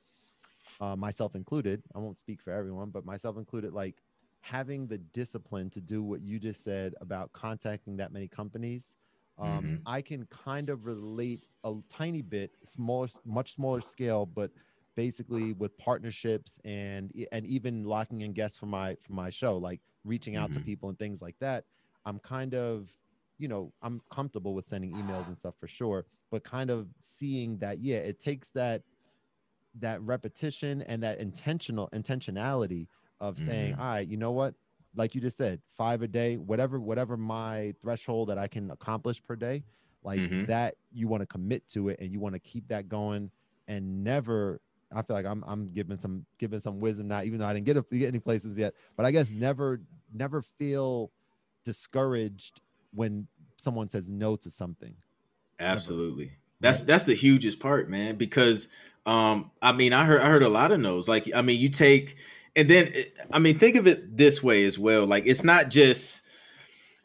uh, 0.80 0.96
myself 0.96 1.34
included, 1.34 1.82
I 1.94 1.98
won't 1.98 2.18
speak 2.18 2.40
for 2.40 2.52
everyone, 2.52 2.90
but 2.90 3.04
myself 3.04 3.36
included, 3.36 3.72
like 3.72 4.02
having 4.40 4.86
the 4.86 4.98
discipline 4.98 5.68
to 5.70 5.80
do 5.80 6.02
what 6.02 6.20
you 6.20 6.38
just 6.38 6.62
said 6.62 6.94
about 7.00 7.32
contacting 7.32 7.96
that 7.96 8.12
many 8.12 8.28
companies. 8.28 8.94
Um, 9.38 9.48
mm-hmm. 9.48 9.74
I 9.84 10.00
can 10.00 10.24
kind 10.26 10.70
of 10.70 10.86
relate 10.86 11.44
a 11.64 11.74
tiny 11.90 12.22
bit, 12.22 12.52
smaller, 12.64 13.08
much 13.24 13.54
smaller 13.54 13.80
scale, 13.80 14.24
but 14.24 14.50
basically 14.96 15.52
with 15.52 15.76
partnerships 15.78 16.58
and 16.64 17.12
and 17.31 17.46
even 17.46 17.84
locking 17.84 18.22
in 18.22 18.32
guests 18.32 18.58
for 18.58 18.66
my 18.66 18.96
for 19.02 19.12
my 19.12 19.31
show 19.31 19.56
like 19.56 19.81
reaching 20.04 20.37
out 20.37 20.50
mm-hmm. 20.50 20.60
to 20.60 20.64
people 20.64 20.88
and 20.88 20.98
things 20.98 21.22
like 21.22 21.37
that 21.38 21.64
i'm 22.06 22.19
kind 22.19 22.54
of 22.54 22.88
you 23.38 23.46
know 23.46 23.72
i'm 23.82 24.00
comfortable 24.10 24.54
with 24.54 24.66
sending 24.66 24.93
emails 24.93 25.26
and 25.28 25.37
stuff 25.37 25.54
for 25.60 25.69
sure 25.69 26.06
but 26.31 26.43
kind 26.43 26.70
of 26.70 26.88
seeing 26.98 27.58
that 27.58 27.78
yeah 27.78 27.98
it 27.98 28.19
takes 28.19 28.50
that 28.50 28.82
that 29.78 30.00
repetition 30.00 30.82
and 30.82 31.02
that 31.02 31.20
intentional 31.20 31.88
intentionality 31.92 32.88
of 33.20 33.38
saying 33.38 33.72
mm-hmm. 33.72 33.82
all 33.82 33.88
right 33.88 34.08
you 34.08 34.16
know 34.16 34.32
what 34.32 34.54
like 34.94 35.14
you 35.14 35.20
just 35.20 35.37
said 35.37 35.60
five 35.76 36.00
a 36.00 36.08
day 36.08 36.37
whatever 36.37 36.81
whatever 36.81 37.16
my 37.16 37.75
threshold 37.82 38.28
that 38.31 38.38
i 38.38 38.49
can 38.49 38.70
accomplish 38.70 39.22
per 39.22 39.37
day 39.37 39.62
like 40.02 40.20
mm-hmm. 40.20 40.44
that 40.46 40.76
you 40.92 41.06
want 41.06 41.20
to 41.20 41.26
commit 41.26 41.69
to 41.69 41.90
it 41.90 41.99
and 42.00 42.12
you 42.12 42.20
want 42.20 42.34
to 42.34 42.38
keep 42.38 42.66
that 42.69 42.88
going 42.88 43.31
and 43.69 44.04
never 44.04 44.60
I 44.94 45.03
feel 45.03 45.17
like 45.17 45.27
I'm 45.27 45.44
I'm 45.47 45.73
giving 45.73 45.99
some 45.99 46.27
giving 46.38 46.61
some 46.61 46.81
wisdom 46.81 47.09
now, 47.09 47.23
even 47.23 47.38
though 47.38 47.47
I 47.47 47.55
didn't 47.55 47.67
get, 47.67 47.77
a, 47.77 47.85
get 47.93 48.09
any 48.09 48.21
places 48.21 48.56
yet. 48.59 48.75
But 48.97 49.06
I 49.06 49.11
guess 49.11 49.31
never 49.31 49.81
never 50.12 50.43
feel 50.43 51.11
discouraged 51.65 52.61
when 52.94 53.27
someone 53.56 53.88
says 53.88 54.11
no 54.11 54.37
to 54.37 54.50
something. 54.50 54.94
Absolutely. 55.59 56.25
Never. 56.25 56.37
That's 56.61 56.83
that's 56.83 57.05
the 57.05 57.15
hugest 57.15 57.61
part, 57.61 57.91
man. 57.91 58.17
Because 58.17 58.69
um, 59.05 59.50
I 59.61 59.73
mean, 59.73 59.93
I 59.93 60.05
heard 60.05 60.21
I 60.21 60.29
heard 60.29 60.43
a 60.43 60.49
lot 60.49 60.73
of 60.73 60.81
no's. 60.81 61.09
Like, 61.09 61.29
I 61.35 61.43
mean, 61.43 61.61
you 61.61 61.69
take 61.69 62.17
and 62.55 62.71
then 62.71 62.93
I 63.31 63.38
mean, 63.38 63.59
think 63.59 63.77
of 63.77 63.87
it 63.87 64.17
this 64.17 64.43
way 64.43 64.65
as 64.65 64.79
well. 64.79 65.05
Like, 65.06 65.27
it's 65.27 65.44
not 65.44 65.69
just 65.71 66.23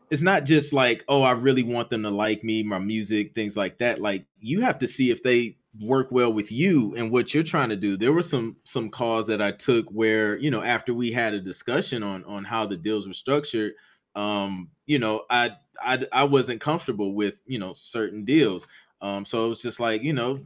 it's 0.09 0.21
not 0.21 0.45
just 0.45 0.73
like, 0.73 1.03
oh, 1.07 1.23
I 1.23 1.31
really 1.31 1.63
want 1.63 1.89
them 1.89 2.03
to 2.03 2.09
like 2.09 2.43
me, 2.43 2.63
my 2.63 2.79
music, 2.79 3.33
things 3.33 3.55
like 3.55 3.77
that. 3.79 3.99
Like, 3.99 4.25
you 4.39 4.61
have 4.61 4.79
to 4.79 4.87
see 4.87 5.09
if 5.09 5.23
they 5.23 5.57
work 5.79 6.11
well 6.11 6.33
with 6.33 6.51
you 6.51 6.93
and 6.95 7.11
what 7.11 7.33
you're 7.33 7.43
trying 7.43 7.69
to 7.69 7.75
do. 7.75 7.97
There 7.97 8.13
were 8.13 8.21
some 8.21 8.57
some 8.63 8.89
calls 8.89 9.27
that 9.27 9.41
I 9.41 9.51
took 9.51 9.89
where, 9.89 10.37
you 10.37 10.51
know, 10.51 10.61
after 10.61 10.93
we 10.93 11.11
had 11.11 11.33
a 11.33 11.39
discussion 11.39 12.03
on 12.03 12.23
on 12.25 12.43
how 12.43 12.65
the 12.65 12.77
deals 12.77 13.07
were 13.07 13.13
structured, 13.13 13.73
um, 14.15 14.69
you 14.85 14.99
know, 14.99 15.23
I 15.29 15.51
I 15.81 16.05
I 16.11 16.23
wasn't 16.25 16.61
comfortable 16.61 17.13
with, 17.13 17.41
you 17.45 17.59
know, 17.59 17.73
certain 17.73 18.25
deals. 18.25 18.67
Um, 19.01 19.25
so 19.25 19.45
it 19.45 19.49
was 19.49 19.61
just 19.61 19.79
like, 19.79 20.03
you 20.03 20.13
know, 20.13 20.45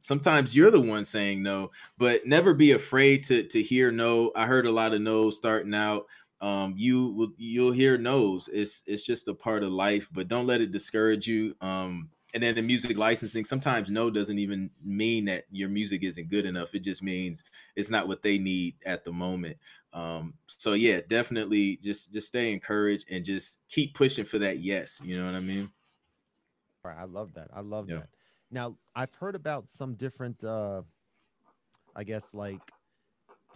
sometimes 0.00 0.56
you're 0.56 0.70
the 0.70 0.80
one 0.80 1.04
saying 1.04 1.42
no, 1.42 1.70
but 1.98 2.26
never 2.26 2.54
be 2.54 2.72
afraid 2.72 3.24
to 3.24 3.42
to 3.44 3.62
hear 3.62 3.90
no. 3.90 4.32
I 4.36 4.46
heard 4.46 4.66
a 4.66 4.72
lot 4.72 4.94
of 4.94 5.00
no's 5.00 5.36
starting 5.36 5.74
out. 5.74 6.06
Um, 6.40 6.74
you 6.76 7.08
will 7.08 7.32
you'll 7.36 7.72
hear 7.72 7.96
no's. 7.98 8.48
It's 8.52 8.84
it's 8.86 9.04
just 9.04 9.28
a 9.28 9.34
part 9.34 9.62
of 9.62 9.72
life, 9.72 10.08
but 10.12 10.28
don't 10.28 10.46
let 10.46 10.60
it 10.60 10.70
discourage 10.70 11.26
you. 11.26 11.56
Um, 11.60 12.10
and 12.34 12.42
then 12.42 12.56
the 12.56 12.62
music 12.62 12.98
licensing 12.98 13.44
sometimes 13.44 13.90
no 13.90 14.10
doesn't 14.10 14.38
even 14.38 14.68
mean 14.84 15.24
that 15.24 15.44
your 15.50 15.68
music 15.68 16.02
isn't 16.02 16.28
good 16.28 16.44
enough 16.44 16.74
it 16.74 16.82
just 16.82 17.02
means 17.02 17.42
it's 17.76 17.90
not 17.90 18.08
what 18.08 18.22
they 18.22 18.36
need 18.36 18.74
at 18.84 19.04
the 19.04 19.12
moment 19.12 19.56
um, 19.92 20.34
so 20.46 20.72
yeah 20.72 21.00
definitely 21.08 21.78
just 21.82 22.12
just 22.12 22.26
stay 22.26 22.52
encouraged 22.52 23.06
and 23.10 23.24
just 23.24 23.58
keep 23.68 23.94
pushing 23.94 24.24
for 24.24 24.38
that 24.38 24.58
yes 24.58 25.00
you 25.02 25.16
know 25.16 25.24
what 25.24 25.34
i 25.34 25.40
mean 25.40 25.70
right 26.82 26.98
i 26.98 27.04
love 27.04 27.32
that 27.34 27.48
i 27.54 27.60
love 27.60 27.88
yeah. 27.88 27.96
that 27.96 28.08
now 28.50 28.76
i've 28.94 29.14
heard 29.14 29.36
about 29.36 29.70
some 29.70 29.94
different 29.94 30.42
uh 30.44 30.82
i 31.96 32.04
guess 32.04 32.34
like 32.34 32.60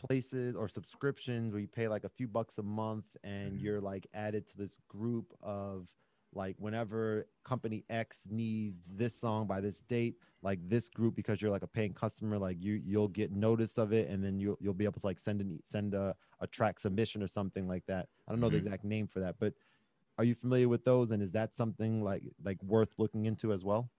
places 0.06 0.54
or 0.54 0.68
subscriptions 0.68 1.52
where 1.52 1.60
you 1.60 1.66
pay 1.66 1.88
like 1.88 2.04
a 2.04 2.08
few 2.08 2.28
bucks 2.28 2.58
a 2.58 2.62
month 2.62 3.16
and 3.24 3.54
mm-hmm. 3.54 3.64
you're 3.64 3.80
like 3.80 4.06
added 4.14 4.46
to 4.46 4.56
this 4.56 4.78
group 4.88 5.34
of 5.42 5.88
like 6.34 6.56
whenever 6.58 7.26
company 7.44 7.84
X 7.88 8.28
needs 8.30 8.92
this 8.94 9.14
song 9.14 9.46
by 9.46 9.60
this 9.60 9.80
date, 9.80 10.16
like 10.42 10.58
this 10.68 10.88
group, 10.88 11.14
because 11.16 11.40
you're 11.40 11.50
like 11.50 11.62
a 11.62 11.68
paying 11.68 11.92
customer, 11.92 12.38
like 12.38 12.56
you 12.60 12.80
you'll 12.84 13.08
get 13.08 13.32
notice 13.32 13.78
of 13.78 13.92
it, 13.92 14.08
and 14.08 14.22
then 14.22 14.38
you'll 14.38 14.58
you'll 14.60 14.74
be 14.74 14.84
able 14.84 15.00
to 15.00 15.06
like 15.06 15.18
send 15.18 15.40
an 15.40 15.58
send 15.64 15.94
a, 15.94 16.14
a 16.40 16.46
track 16.46 16.78
submission 16.78 17.22
or 17.22 17.26
something 17.26 17.66
like 17.66 17.84
that. 17.86 18.08
I 18.26 18.32
don't 18.32 18.40
know 18.40 18.46
mm-hmm. 18.48 18.56
the 18.56 18.62
exact 18.62 18.84
name 18.84 19.08
for 19.08 19.20
that, 19.20 19.36
but 19.38 19.54
are 20.18 20.24
you 20.24 20.34
familiar 20.34 20.68
with 20.68 20.84
those? 20.84 21.10
And 21.10 21.22
is 21.22 21.32
that 21.32 21.54
something 21.54 22.02
like 22.02 22.22
like 22.44 22.62
worth 22.62 22.90
looking 22.98 23.26
into 23.26 23.52
as 23.52 23.64
well? 23.64 23.90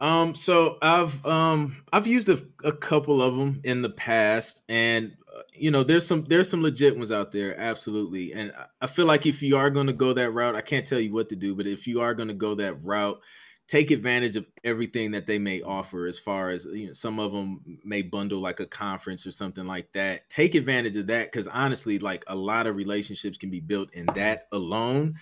Um, 0.00 0.34
so 0.34 0.78
I've 0.80 1.24
um 1.26 1.76
I've 1.92 2.06
used 2.06 2.28
a, 2.28 2.40
a 2.64 2.72
couple 2.72 3.20
of 3.20 3.36
them 3.36 3.60
in 3.64 3.82
the 3.82 3.90
past, 3.90 4.62
and 4.68 5.16
you 5.60 5.70
know 5.70 5.82
there's 5.84 6.06
some 6.06 6.24
there's 6.24 6.50
some 6.50 6.62
legit 6.62 6.96
ones 6.96 7.12
out 7.12 7.32
there, 7.32 7.58
absolutely. 7.58 8.32
And 8.32 8.52
I 8.80 8.86
feel 8.86 9.06
like 9.06 9.26
if 9.26 9.42
you 9.42 9.56
are 9.56 9.70
going 9.70 9.86
to 9.86 9.92
go 9.92 10.12
that 10.12 10.30
route, 10.30 10.54
I 10.54 10.60
can't 10.60 10.86
tell 10.86 11.00
you 11.00 11.12
what 11.12 11.28
to 11.30 11.36
do, 11.36 11.54
but 11.54 11.66
if 11.66 11.86
you 11.86 12.00
are 12.00 12.14
going 12.14 12.28
to 12.28 12.34
go 12.34 12.54
that 12.56 12.82
route, 12.82 13.20
take 13.68 13.90
advantage 13.90 14.34
of 14.36 14.46
everything 14.64 15.10
that 15.10 15.26
they 15.26 15.38
may 15.38 15.60
offer 15.60 16.06
as 16.06 16.18
far 16.18 16.50
as 16.50 16.64
you 16.64 16.86
know 16.86 16.92
some 16.92 17.20
of 17.20 17.32
them 17.32 17.60
may 17.84 18.02
bundle 18.02 18.40
like 18.40 18.60
a 18.60 18.66
conference 18.66 19.26
or 19.26 19.30
something 19.30 19.66
like 19.66 19.92
that. 19.92 20.28
Take 20.28 20.54
advantage 20.54 20.96
of 20.96 21.06
that 21.08 21.30
because 21.30 21.46
honestly 21.46 21.98
like 21.98 22.24
a 22.26 22.34
lot 22.34 22.66
of 22.66 22.76
relationships 22.76 23.38
can 23.38 23.50
be 23.50 23.60
built 23.60 23.94
in 23.94 24.06
that 24.14 24.48
alone. 24.52 25.14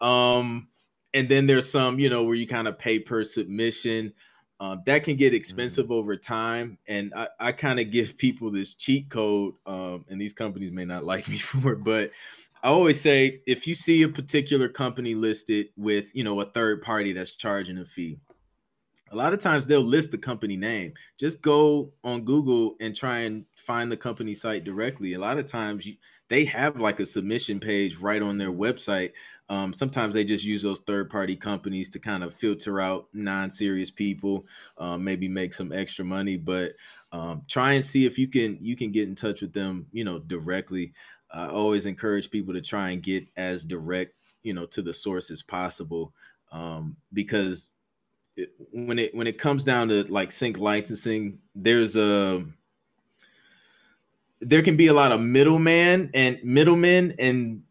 Um 0.00 0.68
and 1.12 1.28
then 1.28 1.46
there's 1.46 1.70
some 1.70 1.98
you 1.98 2.08
know 2.08 2.22
where 2.22 2.36
you 2.36 2.46
kind 2.46 2.68
of 2.68 2.78
pay 2.78 3.00
per 3.00 3.24
submission 3.24 4.12
um, 4.60 4.82
that 4.86 5.04
can 5.04 5.16
get 5.16 5.28
mm-hmm. 5.28 5.36
expensive 5.36 5.86
mm-hmm. 5.86 5.94
over 5.94 6.16
time 6.16 6.78
and 6.88 7.12
i, 7.14 7.28
I 7.40 7.52
kind 7.52 7.80
of 7.80 7.90
give 7.90 8.16
people 8.16 8.50
this 8.50 8.74
cheat 8.74 9.08
code 9.08 9.54
um, 9.66 10.04
and 10.08 10.20
these 10.20 10.32
companies 10.32 10.72
may 10.72 10.84
not 10.84 11.04
like 11.12 11.28
me 11.28 11.38
for 11.38 11.72
it 11.72 11.84
but 11.84 12.10
I 12.62 12.68
always 12.68 13.00
say 13.00 13.40
if 13.46 13.66
you 13.68 13.74
see 13.74 14.02
a 14.02 14.08
particular 14.08 14.68
company 14.68 15.14
listed 15.14 15.68
with, 15.76 16.14
you 16.14 16.24
know, 16.24 16.40
a 16.40 16.44
third 16.44 16.82
party 16.82 17.12
that's 17.12 17.30
charging 17.32 17.78
a 17.78 17.84
fee, 17.84 18.18
a 19.10 19.16
lot 19.16 19.32
of 19.32 19.38
times 19.38 19.66
they'll 19.66 19.80
list 19.80 20.10
the 20.10 20.18
company 20.18 20.56
name. 20.56 20.92
Just 21.18 21.40
go 21.40 21.92
on 22.04 22.24
Google 22.24 22.74
and 22.80 22.94
try 22.94 23.20
and 23.20 23.44
find 23.54 23.90
the 23.90 23.96
company 23.96 24.34
site 24.34 24.64
directly. 24.64 25.14
A 25.14 25.18
lot 25.18 25.38
of 25.38 25.46
times 25.46 25.86
you, 25.86 25.94
they 26.28 26.44
have 26.46 26.80
like 26.80 27.00
a 27.00 27.06
submission 27.06 27.60
page 27.60 27.96
right 27.96 28.20
on 28.20 28.38
their 28.38 28.52
website. 28.52 29.12
Um, 29.48 29.72
sometimes 29.72 30.14
they 30.14 30.24
just 30.24 30.44
use 30.44 30.62
those 30.62 30.80
third 30.80 31.10
party 31.10 31.34
companies 31.34 31.88
to 31.90 31.98
kind 31.98 32.22
of 32.22 32.34
filter 32.34 32.80
out 32.80 33.06
non 33.12 33.50
serious 33.50 33.90
people, 33.90 34.46
um, 34.76 35.02
maybe 35.02 35.28
make 35.28 35.54
some 35.54 35.72
extra 35.72 36.04
money. 36.04 36.36
But 36.36 36.72
um, 37.12 37.42
try 37.48 37.72
and 37.72 37.84
see 37.84 38.04
if 38.04 38.18
you 38.18 38.28
can 38.28 38.58
you 38.60 38.76
can 38.76 38.92
get 38.92 39.08
in 39.08 39.14
touch 39.14 39.40
with 39.40 39.52
them, 39.52 39.86
you 39.92 40.04
know, 40.04 40.18
directly. 40.18 40.92
I 41.30 41.48
always 41.48 41.86
encourage 41.86 42.30
people 42.30 42.54
to 42.54 42.60
try 42.60 42.90
and 42.90 43.02
get 43.02 43.26
as 43.36 43.64
direct, 43.64 44.14
you 44.42 44.54
know, 44.54 44.66
to 44.66 44.82
the 44.82 44.92
source 44.92 45.30
as 45.30 45.42
possible, 45.42 46.12
um, 46.52 46.96
because 47.12 47.70
it, 48.36 48.50
when 48.72 48.98
it 48.98 49.14
when 49.14 49.26
it 49.26 49.38
comes 49.38 49.64
down 49.64 49.88
to 49.88 50.04
like 50.04 50.32
sync 50.32 50.58
licensing, 50.58 51.38
there's 51.54 51.96
a 51.96 52.44
there 54.40 54.62
can 54.62 54.76
be 54.76 54.86
a 54.86 54.94
lot 54.94 55.12
of 55.12 55.20
middleman 55.20 56.10
and 56.14 56.38
middlemen 56.44 57.14
and 57.18 57.62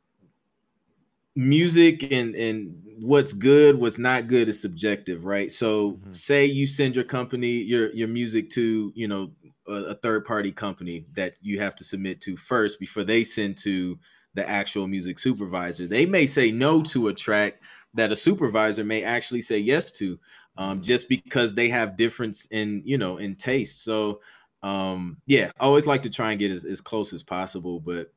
music 1.38 2.12
and 2.12 2.36
and 2.36 2.75
what's 3.00 3.32
good 3.32 3.79
what's 3.79 4.00
not 4.00 4.27
good 4.27 4.50
is 4.50 4.60
subjective 4.60 5.24
right 5.24 5.51
so 5.51 5.91
mm-hmm. 5.91 6.12
say 6.12 6.46
you 6.46 6.65
send 6.65 6.96
your 6.96 7.06
company 7.06 7.51
your 7.51 7.91
your 7.94 8.08
music 8.08 8.50
to 8.50 8.91
you 8.96 9.08
know 9.08 9.32
a, 9.67 9.72
a 9.72 9.94
third 9.96 10.25
party 10.25 10.51
company 10.51 11.06
that 11.13 11.34
you 11.41 11.60
have 11.60 11.75
to 11.75 11.84
submit 11.84 12.22
to 12.22 12.36
first 12.36 12.79
before 12.79 13.03
they 13.03 13.24
send 13.24 13.56
to 13.58 14.00
the 14.38 14.48
actual 14.48 14.88
music 14.88 15.17
supervisor. 15.17 15.88
They 15.88 16.06
may 16.06 16.27
say 16.27 16.51
no 16.51 16.84
to 16.84 17.08
a 17.08 17.13
track 17.13 17.63
that 17.96 18.12
a 18.12 18.15
supervisor 18.15 18.84
may 18.84 19.03
actually 19.03 19.41
say 19.41 19.58
yes 19.58 19.91
to, 19.94 20.20
um, 20.58 20.82
just 20.82 21.10
because 21.10 21.56
they 21.56 21.70
have 21.70 21.98
difference 21.98 22.48
in 22.51 22.84
you 22.86 22.98
know 22.98 23.17
in 23.17 23.36
taste. 23.36 23.84
So 23.84 24.22
um, 24.63 25.17
yeah, 25.25 25.51
I 25.60 25.65
always 25.65 25.88
like 25.88 26.03
to 26.03 26.10
try 26.10 26.32
and 26.32 26.39
get 26.39 26.51
as, 26.51 26.65
as 26.65 26.82
close 26.82 27.13
as 27.13 27.24
possible, 27.24 27.79
but 27.79 28.13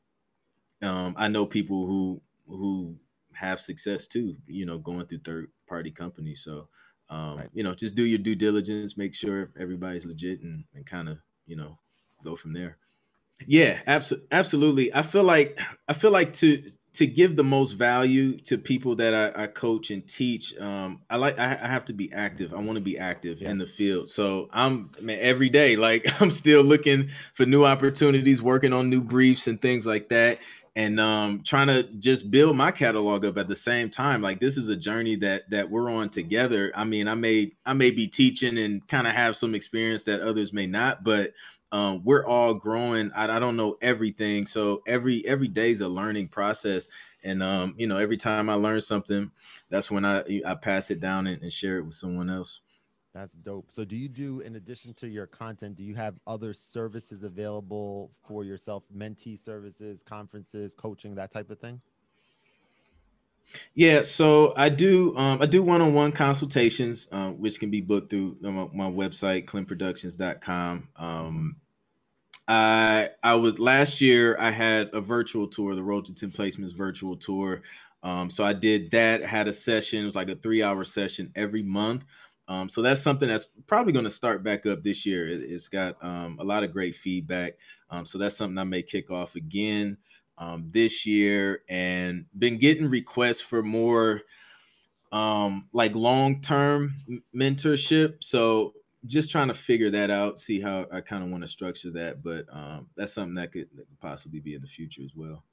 um, 0.82 1.14
I 1.16 1.28
know 1.28 1.46
people 1.46 1.86
who 1.86 2.20
who 2.46 2.96
have 3.34 3.60
success 3.60 4.06
too, 4.06 4.36
you 4.46 4.66
know, 4.66 4.78
going 4.78 5.06
through 5.06 5.20
third 5.20 5.48
party 5.68 5.90
companies. 5.90 6.42
So 6.42 6.68
um, 7.08 7.38
right. 7.38 7.48
you 7.52 7.64
know, 7.64 7.74
just 7.74 7.94
do 7.94 8.04
your 8.04 8.18
due 8.18 8.36
diligence, 8.36 8.96
make 8.96 9.14
sure 9.14 9.50
everybody's 9.58 10.06
legit 10.06 10.42
and, 10.42 10.64
and 10.74 10.86
kind 10.86 11.08
of 11.08 11.18
you 11.46 11.56
know, 11.56 11.78
go 12.22 12.36
from 12.36 12.52
there. 12.52 12.78
Yeah, 13.46 13.80
absolutely. 13.86 14.28
Absolutely. 14.30 14.94
I 14.94 15.02
feel 15.02 15.24
like 15.24 15.58
I 15.88 15.92
feel 15.92 16.10
like 16.10 16.32
to 16.34 16.62
to 16.92 17.06
give 17.06 17.36
the 17.36 17.44
most 17.44 17.72
value 17.72 18.36
to 18.40 18.58
people 18.58 18.96
that 18.96 19.14
I, 19.14 19.44
I 19.44 19.46
coach 19.46 19.90
and 19.90 20.06
teach. 20.06 20.56
Um, 20.58 21.02
I 21.08 21.16
like 21.16 21.38
I, 21.38 21.52
I, 21.52 21.68
have 21.68 21.84
to 21.84 21.92
be 21.92 22.12
active. 22.12 22.52
I 22.52 22.58
want 22.58 22.76
to 22.76 22.80
be 22.80 22.98
active 22.98 23.40
yeah. 23.40 23.50
in 23.50 23.58
the 23.58 23.66
field. 23.66 24.08
So 24.08 24.48
I'm 24.52 24.90
man, 25.00 25.18
every 25.20 25.48
day 25.48 25.76
like 25.76 26.04
I'm 26.20 26.30
still 26.30 26.62
looking 26.62 27.08
for 27.32 27.46
new 27.46 27.64
opportunities, 27.64 28.42
working 28.42 28.72
on 28.72 28.90
new 28.90 29.02
briefs 29.02 29.46
and 29.46 29.60
things 29.60 29.86
like 29.86 30.08
that 30.08 30.40
and 30.76 31.00
um, 31.00 31.42
trying 31.44 31.66
to 31.66 31.82
just 31.98 32.30
build 32.30 32.56
my 32.56 32.70
catalog 32.70 33.24
up 33.24 33.36
at 33.38 33.48
the 33.48 33.56
same 33.56 33.90
time. 33.90 34.22
Like 34.22 34.40
this 34.40 34.56
is 34.56 34.68
a 34.68 34.76
journey 34.76 35.16
that 35.16 35.50
that 35.50 35.70
we're 35.70 35.90
on 35.90 36.08
together. 36.10 36.72
I 36.74 36.84
mean, 36.84 37.08
I 37.08 37.14
may 37.14 37.52
I 37.66 37.72
may 37.72 37.90
be 37.90 38.06
teaching 38.06 38.58
and 38.58 38.86
kind 38.86 39.06
of 39.06 39.14
have 39.14 39.36
some 39.36 39.54
experience 39.54 40.04
that 40.04 40.20
others 40.20 40.52
may 40.52 40.66
not, 40.66 41.02
but 41.02 41.32
um, 41.72 42.02
we're 42.04 42.26
all 42.26 42.54
growing. 42.54 43.12
I, 43.12 43.36
I, 43.36 43.38
don't 43.38 43.56
know 43.56 43.76
everything, 43.80 44.44
so 44.44 44.82
every 44.88 45.24
every 45.24 45.46
day 45.46 45.70
is 45.70 45.80
a 45.80 45.88
learning 45.88 46.28
process. 46.28 46.88
And 47.22 47.42
um, 47.42 47.74
you 47.76 47.86
know, 47.86 47.98
every 47.98 48.16
time 48.16 48.50
I 48.50 48.54
learn 48.54 48.80
something, 48.80 49.30
that's 49.68 49.90
when 49.90 50.04
I 50.04 50.40
I 50.44 50.54
pass 50.56 50.90
it 50.90 51.00
down 51.00 51.26
and, 51.26 51.40
and 51.42 51.52
share 51.52 51.78
it 51.78 51.84
with 51.84 51.94
someone 51.94 52.28
else. 52.28 52.60
That's 53.12 53.34
dope. 53.34 53.66
So, 53.70 53.84
do 53.84 53.96
you 53.96 54.08
do, 54.08 54.40
in 54.40 54.54
addition 54.56 54.94
to 54.94 55.08
your 55.08 55.26
content, 55.26 55.76
do 55.76 55.82
you 55.82 55.96
have 55.96 56.14
other 56.26 56.52
services 56.52 57.24
available 57.24 58.12
for 58.26 58.44
yourself? 58.44 58.84
Mentee 58.96 59.38
services, 59.38 60.02
conferences, 60.02 60.74
coaching, 60.74 61.16
that 61.16 61.32
type 61.32 61.50
of 61.50 61.58
thing. 61.58 61.80
Yeah, 63.74 64.02
so 64.02 64.52
I 64.56 64.68
do. 64.68 65.16
Um, 65.16 65.42
I 65.42 65.46
do 65.46 65.62
one-on-one 65.62 66.12
consultations, 66.12 67.08
uh, 67.10 67.30
which 67.30 67.58
can 67.58 67.70
be 67.70 67.80
booked 67.80 68.10
through 68.10 68.36
my, 68.40 68.68
my 68.72 68.90
website, 68.90 69.46
clintproductions.com. 69.46 70.88
Um, 70.96 71.56
I 72.46 73.10
I 73.22 73.34
was 73.34 73.58
last 73.58 74.00
year. 74.00 74.36
I 74.38 74.50
had 74.50 74.90
a 74.92 75.00
virtual 75.00 75.48
tour, 75.48 75.74
the 75.74 75.82
Road 75.82 76.04
to 76.06 76.14
Ten 76.14 76.30
Placements 76.30 76.76
virtual 76.76 77.16
tour. 77.16 77.62
Um, 78.02 78.30
so 78.30 78.44
I 78.44 78.52
did 78.52 78.92
that. 78.92 79.22
Had 79.22 79.48
a 79.48 79.52
session. 79.52 80.02
It 80.02 80.06
was 80.06 80.16
like 80.16 80.28
a 80.28 80.36
three-hour 80.36 80.84
session 80.84 81.32
every 81.34 81.62
month. 81.62 82.04
Um, 82.50 82.68
so 82.68 82.82
that's 82.82 83.00
something 83.00 83.28
that's 83.28 83.48
probably 83.68 83.92
going 83.92 84.04
to 84.04 84.10
start 84.10 84.42
back 84.42 84.66
up 84.66 84.82
this 84.82 85.06
year. 85.06 85.28
It, 85.28 85.48
has 85.52 85.68
got 85.68 85.94
um, 86.02 86.36
a 86.40 86.44
lot 86.44 86.64
of 86.64 86.72
great 86.72 86.96
feedback. 86.96 87.54
Um, 87.90 88.04
so 88.04 88.18
that's 88.18 88.36
something 88.36 88.58
I 88.58 88.64
may 88.64 88.82
kick 88.82 89.08
off 89.08 89.36
again 89.36 89.98
um, 90.36 90.66
this 90.68 91.06
year 91.06 91.62
and 91.68 92.26
been 92.36 92.58
getting 92.58 92.90
requests 92.90 93.40
for 93.40 93.62
more 93.62 94.22
um, 95.12 95.68
like 95.72 95.94
long 95.94 96.40
term 96.40 96.92
mentorship. 97.32 98.24
So 98.24 98.74
just 99.06 99.30
trying 99.30 99.48
to 99.48 99.54
figure 99.54 99.92
that 99.92 100.10
out, 100.10 100.40
see 100.40 100.60
how 100.60 100.86
I 100.90 101.02
kind 101.02 101.22
of 101.22 101.30
want 101.30 101.44
to 101.44 101.48
structure 101.48 101.92
that. 101.92 102.20
But 102.20 102.46
um, 102.52 102.88
that's 102.96 103.12
something 103.12 103.34
that 103.34 103.52
could, 103.52 103.68
that 103.76 103.86
could 103.88 104.00
possibly 104.00 104.40
be 104.40 104.54
in 104.54 104.60
the 104.60 104.66
future 104.66 105.02
as 105.04 105.12
well. 105.14 105.44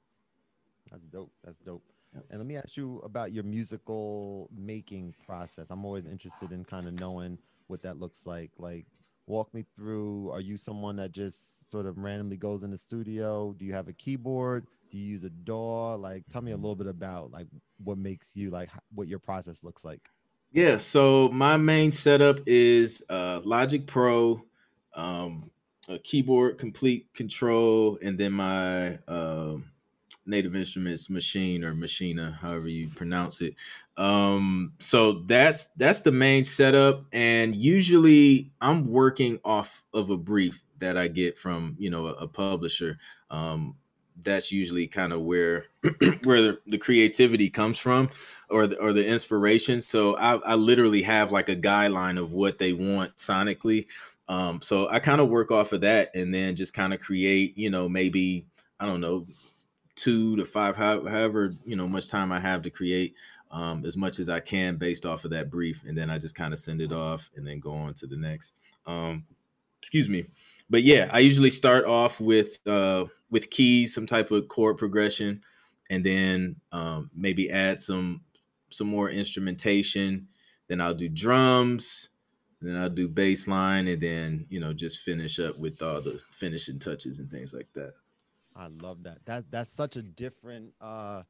That's 0.90 1.04
dope. 1.04 1.30
That's 1.44 1.60
dope. 1.60 1.84
And 2.14 2.38
let 2.38 2.46
me 2.46 2.56
ask 2.56 2.76
you 2.76 3.00
about 3.04 3.32
your 3.32 3.44
musical 3.44 4.48
making 4.56 5.14
process. 5.26 5.66
I'm 5.70 5.84
always 5.84 6.06
interested 6.06 6.52
in 6.52 6.64
kind 6.64 6.86
of 6.88 6.94
knowing 6.94 7.38
what 7.66 7.82
that 7.82 7.98
looks 7.98 8.26
like. 8.26 8.50
Like, 8.58 8.86
walk 9.26 9.52
me 9.54 9.64
through. 9.76 10.30
Are 10.30 10.40
you 10.40 10.56
someone 10.56 10.96
that 10.96 11.12
just 11.12 11.70
sort 11.70 11.86
of 11.86 11.98
randomly 11.98 12.36
goes 12.36 12.62
in 12.62 12.70
the 12.70 12.78
studio? 12.78 13.54
Do 13.56 13.64
you 13.64 13.72
have 13.72 13.88
a 13.88 13.92
keyboard? 13.92 14.66
Do 14.90 14.98
you 14.98 15.04
use 15.04 15.24
a 15.24 15.30
DAW? 15.30 15.96
Like, 15.96 16.24
tell 16.30 16.42
me 16.42 16.52
a 16.52 16.56
little 16.56 16.74
bit 16.74 16.86
about 16.86 17.30
like 17.30 17.46
what 17.84 17.98
makes 17.98 18.34
you 18.34 18.50
like 18.50 18.70
what 18.94 19.06
your 19.06 19.18
process 19.18 19.62
looks 19.62 19.84
like. 19.84 20.08
Yeah. 20.50 20.78
So 20.78 21.28
my 21.28 21.56
main 21.58 21.90
setup 21.90 22.40
is 22.46 23.04
uh, 23.10 23.40
Logic 23.44 23.86
Pro, 23.86 24.42
um, 24.94 25.50
a 25.88 25.98
keyboard, 25.98 26.58
Komplete 26.58 27.06
Kontrol, 27.14 27.98
and 28.02 28.18
then 28.18 28.32
my 28.32 28.98
um, 29.06 29.64
Native 30.28 30.54
Instruments 30.54 31.08
Maschine 31.08 31.64
or 31.64 31.74
machina, 31.74 32.38
however 32.40 32.68
you 32.68 32.88
pronounce 32.88 33.40
it. 33.40 33.54
Um, 33.96 34.72
so 34.78 35.24
that's 35.26 35.66
that's 35.76 36.02
the 36.02 36.12
main 36.12 36.44
setup, 36.44 37.04
and 37.12 37.56
usually 37.56 38.52
I'm 38.60 38.86
working 38.86 39.40
off 39.44 39.82
of 39.92 40.10
a 40.10 40.16
brief 40.16 40.62
that 40.78 40.96
I 40.96 41.08
get 41.08 41.38
from 41.38 41.74
you 41.78 41.90
know 41.90 42.06
a, 42.06 42.12
a 42.12 42.28
publisher. 42.28 42.98
Um, 43.30 43.74
that's 44.22 44.50
usually 44.52 44.86
kind 44.86 45.12
of 45.12 45.22
where 45.22 45.64
where 46.24 46.42
the, 46.42 46.58
the, 46.66 46.78
creativity 46.78 47.48
comes 47.48 47.78
from 47.78 48.10
or 48.50 48.66
the, 48.66 48.76
or 48.78 48.92
the 48.92 49.06
inspiration. 49.06 49.80
So 49.80 50.16
I, 50.16 50.36
I 50.38 50.54
literally 50.54 51.02
have 51.02 51.30
like 51.30 51.48
a 51.48 51.56
guideline 51.56 52.18
of 52.18 52.32
what 52.32 52.58
they 52.58 52.72
want 52.72 53.16
sonically. 53.16 53.86
Um, 54.28 54.60
so 54.60 54.88
I 54.88 54.98
kind 54.98 55.20
of 55.20 55.28
work 55.28 55.50
off 55.50 55.72
of 55.72 55.82
that 55.82 56.10
and 56.14 56.34
then 56.34 56.56
just 56.56 56.74
kind 56.74 56.92
of 56.92 57.00
create, 57.00 57.56
you 57.56 57.70
know, 57.70 57.88
maybe 57.88 58.44
I 58.80 58.86
don't 58.86 59.00
know, 59.00 59.26
two 59.98 60.36
to 60.36 60.44
five, 60.44 60.76
however 60.76 61.52
you 61.64 61.76
know 61.76 61.88
much 61.88 62.08
time 62.08 62.32
I 62.32 62.40
have 62.40 62.62
to 62.62 62.70
create 62.70 63.14
um, 63.50 63.84
as 63.84 63.96
much 63.96 64.18
as 64.18 64.28
I 64.28 64.40
can 64.40 64.76
based 64.76 65.06
off 65.06 65.24
of 65.24 65.30
that 65.32 65.50
brief, 65.50 65.84
and 65.86 65.96
then 65.96 66.10
I 66.10 66.18
just 66.18 66.34
kind 66.34 66.52
of 66.52 66.58
send 66.58 66.80
it 66.80 66.92
off 66.92 67.30
and 67.36 67.46
then 67.46 67.60
go 67.60 67.72
on 67.74 67.94
to 67.94 68.06
the 68.06 68.16
next. 68.16 68.52
Um, 68.86 69.24
excuse 69.80 70.08
me, 70.08 70.26
but 70.70 70.82
yeah, 70.82 71.08
I 71.12 71.20
usually 71.20 71.50
start 71.50 71.84
off 71.84 72.20
with 72.20 72.66
uh, 72.66 73.06
with 73.30 73.50
keys, 73.50 73.94
some 73.94 74.06
type 74.06 74.30
of 74.30 74.48
chord 74.48 74.78
progression, 74.78 75.42
and 75.90 76.04
then 76.04 76.56
um, 76.72 77.10
maybe 77.14 77.50
add 77.50 77.80
some 77.80 78.22
some 78.70 78.86
more 78.86 79.10
instrumentation. 79.10 80.28
Then 80.68 80.80
I'll 80.80 80.94
do 80.94 81.08
drums. 81.08 82.10
Then 82.60 82.76
I'll 82.76 82.90
do 82.90 83.08
bass 83.08 83.46
line, 83.46 83.88
and 83.88 84.00
then 84.00 84.46
you 84.50 84.60
know 84.60 84.72
just 84.72 84.98
finish 84.98 85.38
up 85.38 85.58
with 85.58 85.80
all 85.80 86.02
the 86.02 86.20
finishing 86.32 86.78
touches 86.78 87.18
and 87.18 87.30
things 87.30 87.54
like 87.54 87.68
that. 87.74 87.94
I 88.58 88.66
love 88.66 89.04
that. 89.04 89.24
That 89.26 89.50
that's 89.50 89.70
such 89.70 89.96
a 89.96 90.02
different 90.02 90.74
uh 90.80 91.22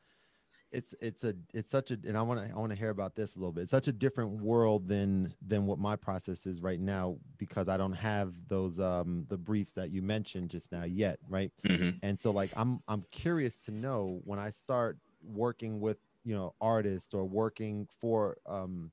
it's 0.70 0.94
it's 1.00 1.24
a 1.24 1.34
it's 1.54 1.70
such 1.70 1.90
a 1.90 1.98
and 2.06 2.16
I 2.16 2.22
want 2.22 2.44
to 2.44 2.54
I 2.54 2.58
want 2.58 2.72
to 2.72 2.78
hear 2.78 2.90
about 2.90 3.14
this 3.14 3.36
a 3.36 3.38
little 3.38 3.52
bit. 3.52 3.62
It's 3.62 3.70
such 3.70 3.88
a 3.88 3.92
different 3.92 4.42
world 4.42 4.88
than 4.88 5.34
than 5.46 5.66
what 5.66 5.78
my 5.78 5.96
process 5.96 6.46
is 6.46 6.60
right 6.60 6.80
now 6.80 7.16
because 7.38 7.68
I 7.68 7.76
don't 7.76 7.94
have 7.94 8.32
those 8.48 8.80
um 8.80 9.26
the 9.28 9.38
briefs 9.38 9.74
that 9.74 9.90
you 9.90 10.02
mentioned 10.02 10.50
just 10.50 10.72
now 10.72 10.84
yet, 10.84 11.18
right? 11.28 11.52
Mm-hmm. 11.64 11.98
And 12.02 12.20
so 12.20 12.30
like 12.30 12.50
I'm 12.56 12.80
I'm 12.88 13.04
curious 13.10 13.64
to 13.66 13.72
know 13.72 14.20
when 14.24 14.38
I 14.38 14.50
start 14.50 14.98
working 15.22 15.80
with 15.80 15.98
you 16.24 16.34
know 16.34 16.54
artists 16.60 17.14
or 17.14 17.24
working 17.24 17.88
for 18.00 18.38
um 18.46 18.90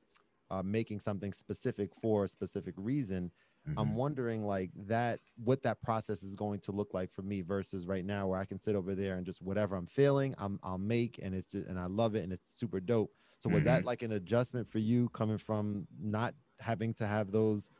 uh, 0.51 0.61
making 0.63 0.99
something 0.99 1.33
specific 1.33 1.89
for 2.01 2.25
a 2.25 2.27
specific 2.27 2.75
reason 2.77 3.31
Mm-hmm. 3.67 3.79
I'm 3.79 3.95
wondering 3.95 4.45
like 4.45 4.69
that 4.87 5.19
what 5.43 5.63
that 5.63 5.81
process 5.81 6.21
is 6.21 6.35
going 6.35 6.59
to 6.61 6.71
look 6.71 6.93
like 6.93 7.11
for 7.11 7.23
me 7.23 7.41
versus 7.41 7.87
right 7.87 8.05
now 8.05 8.27
where 8.27 8.39
I 8.39 8.45
can 8.45 8.61
sit 8.61 8.75
over 8.75 8.93
there 8.93 9.15
and 9.15 9.25
just 9.25 9.41
whatever 9.41 9.75
I'm 9.75 9.87
feeling, 9.87 10.35
I'm 10.37 10.59
I'll 10.63 10.77
make 10.77 11.19
and 11.21 11.33
it's 11.33 11.51
just, 11.51 11.67
and 11.67 11.79
I 11.79 11.85
love 11.85 12.15
it 12.15 12.23
and 12.23 12.31
it's 12.31 12.55
super 12.55 12.79
dope. 12.79 13.11
So 13.39 13.49
was 13.49 13.59
mm-hmm. 13.59 13.67
that 13.67 13.85
like 13.85 14.01
an 14.01 14.13
adjustment 14.13 14.69
for 14.69 14.79
you 14.79 15.09
coming 15.09 15.37
from 15.37 15.87
not 15.99 16.35
having 16.59 16.93
to 16.95 17.07
have 17.07 17.31
those 17.31 17.71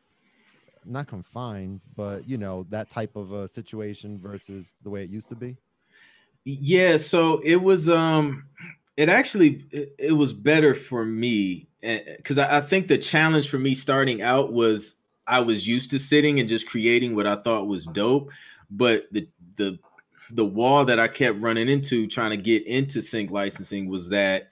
not 0.85 1.07
confined, 1.07 1.83
but 1.95 2.27
you 2.27 2.37
know, 2.37 2.65
that 2.69 2.89
type 2.89 3.15
of 3.15 3.31
a 3.31 3.47
situation 3.47 4.19
versus 4.19 4.73
the 4.83 4.89
way 4.89 5.03
it 5.03 5.09
used 5.09 5.29
to 5.29 5.35
be? 5.35 5.57
Yeah, 6.45 6.97
so 6.97 7.41
it 7.43 7.61
was 7.61 7.89
um 7.89 8.47
it 8.97 9.09
actually 9.09 9.65
it, 9.71 9.95
it 9.99 10.11
was 10.13 10.33
better 10.33 10.73
for 10.73 11.05
me 11.05 11.67
because 11.81 12.37
I, 12.37 12.57
I 12.57 12.61
think 12.61 12.87
the 12.87 12.97
challenge 12.97 13.49
for 13.49 13.59
me 13.59 13.73
starting 13.73 14.21
out 14.21 14.51
was 14.51 14.95
I 15.27 15.39
was 15.39 15.67
used 15.67 15.91
to 15.91 15.99
sitting 15.99 16.39
and 16.39 16.47
just 16.49 16.67
creating 16.67 17.15
what 17.15 17.27
I 17.27 17.35
thought 17.35 17.67
was 17.67 17.85
dope, 17.85 18.31
but 18.69 19.05
the 19.11 19.27
the 19.55 19.79
the 20.31 20.45
wall 20.45 20.85
that 20.85 20.99
I 20.99 21.07
kept 21.07 21.39
running 21.39 21.69
into 21.69 22.07
trying 22.07 22.31
to 22.31 22.37
get 22.37 22.65
into 22.67 23.01
sync 23.01 23.31
licensing 23.31 23.87
was 23.87 24.09
that 24.09 24.49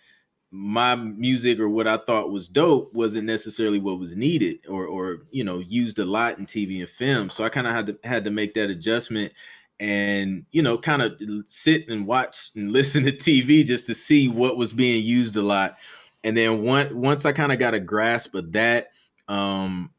my 0.51 0.96
music 0.96 1.60
or 1.60 1.68
what 1.68 1.88
I 1.88 1.98
thought 1.98 2.32
was 2.32 2.48
dope 2.48 2.94
wasn't 2.94 3.25
necessarily 3.25 3.80
what 3.80 4.00
was 4.00 4.15
needed 4.15 4.60
or 4.70 4.86
or 4.86 5.20
you 5.32 5.44
know 5.44 5.60
used 5.60 5.98
a 5.98 6.06
lot 6.06 6.38
in 6.38 6.46
TV 6.46 6.80
and 6.80 6.89
film. 6.89 7.30
So 7.30 7.44
I 7.44 7.50
kind 7.50 7.65
of 7.65 7.74
had 7.74 7.86
to 7.88 7.98
had 8.03 8.24
to 8.25 8.32
make 8.32 8.53
that 8.53 8.70
adjustment 8.70 9.34
and 9.80 10.46
you 10.51 10.62
know 10.62 10.77
kind 10.77 11.01
of 11.01 11.20
sit 11.48 11.89
and 11.89 12.06
watch 12.06 12.51
and 12.56 12.72
listen 12.74 13.03
to 13.03 13.12
TV 13.12 13.65
just 13.65 13.88
to 13.88 13.96
see 13.96 14.27
what 14.27 14.58
was 14.58 14.74
being 14.74 15.03
used 15.03 15.36
a 15.38 15.42
lot. 15.42 15.77
And 16.24 16.38
then 16.38 16.62
once 16.62 16.94
once 16.94 17.25
I 17.25 17.32
kind 17.32 17.51
of 17.51 17.58
got 17.58 17.74
a 17.74 17.80
grasp 17.80 18.36
of 18.36 18.51
that, 18.51 18.89
um, 19.27 19.89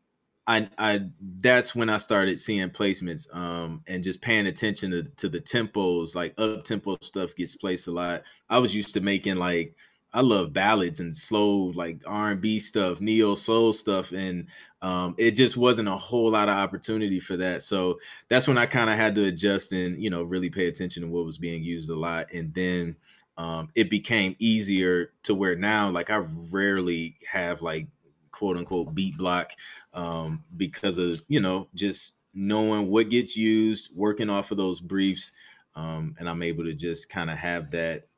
I, 0.47 0.69
I 0.77 1.01
that's 1.41 1.75
when 1.75 1.89
I 1.89 1.97
started 1.97 2.39
seeing 2.39 2.69
placements 2.71 3.35
um, 3.35 3.83
and 3.87 4.05
just 4.05 4.21
paying 4.21 4.47
attention 4.47 4.91
to, 4.91 5.03
to 5.03 5.29
the 5.29 5.41
tempos, 5.41 6.15
like 6.15 6.35
up 6.39 6.65
tempo 6.65 6.99
stuff 7.01 7.35
gets 7.35 7.57
placed 7.57 7.89
a 7.89 7.93
lot. 7.93 8.23
I 8.51 8.59
was 8.59 8.75
used 8.75 8.93
to 8.95 9.01
making 9.01 9.37
like 9.37 9.75
I 10.13 10.21
love 10.21 10.53
ballads 10.53 11.01
and 11.01 11.15
slow 11.15 11.73
like 11.75 12.03
R 12.07 12.33
and 12.33 12.41
B 12.41 12.59
stuff, 12.59 13.01
neo 13.01 13.35
soul 13.35 13.73
stuff, 13.73 14.13
and 14.13 14.47
um, 14.83 15.15
it 15.19 15.33
just 15.33 15.57
wasn't 15.57 15.89
a 15.89 15.97
whole 15.97 16.31
lot 16.31 16.49
of 16.49 16.57
opportunity 16.57 17.21
for 17.21 17.37
that. 17.39 17.63
So 17.63 17.99
that's 18.29 18.47
when 18.47 18.59
I 18.59 18.67
kind 18.67 18.91
of 18.91 18.97
had 18.97 19.15
to 19.17 19.25
adjust 19.25 19.73
and 19.73 20.03
you 20.03 20.11
know 20.11 20.23
really 20.23 20.51
pay 20.51 20.69
attention 20.69 21.03
to 21.03 21.09
what 21.09 21.25
was 21.25 21.39
being 21.39 21.65
used 21.65 21.91
a 21.91 21.97
lot, 21.97 22.27
and 22.33 22.53
then 22.55 22.97
um, 23.39 23.69
it 23.75 23.91
became 23.91 24.37
easier 24.39 25.13
to 25.25 25.35
where 25.35 25.57
now 25.57 25.91
like 25.91 26.11
I 26.11 26.19
rarely 26.53 27.17
have 27.33 27.63
like 27.63 27.89
quote 28.35 28.57
unquote 28.57 28.95
beat 28.95 29.17
block 29.17 29.53
um, 29.93 30.43
because 30.57 30.99
of 30.99 31.23
you 31.29 31.41
know 31.41 31.69
just 31.75 32.15
knowing 32.35 32.91
what 32.91 33.09
gets 33.09 33.37
used, 33.37 33.91
working 33.95 34.29
off 34.29 34.51
of 34.51 34.57
those 34.57 34.81
briefs, 34.81 35.31
um, 35.77 36.17
and 36.19 36.29
I'm 36.29 36.43
able 36.43 36.65
to 36.65 36.75
just 36.75 37.09
kind 37.09 37.31
of 37.31 37.39
have 37.39 37.71
that 37.71 38.09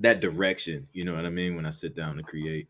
that 0.00 0.20
direction. 0.20 0.88
You 0.92 1.04
know 1.04 1.14
what 1.14 1.26
I 1.26 1.30
mean 1.30 1.54
when 1.54 1.66
I 1.66 1.70
sit 1.70 1.94
down 1.94 2.16
to 2.16 2.22
create. 2.22 2.68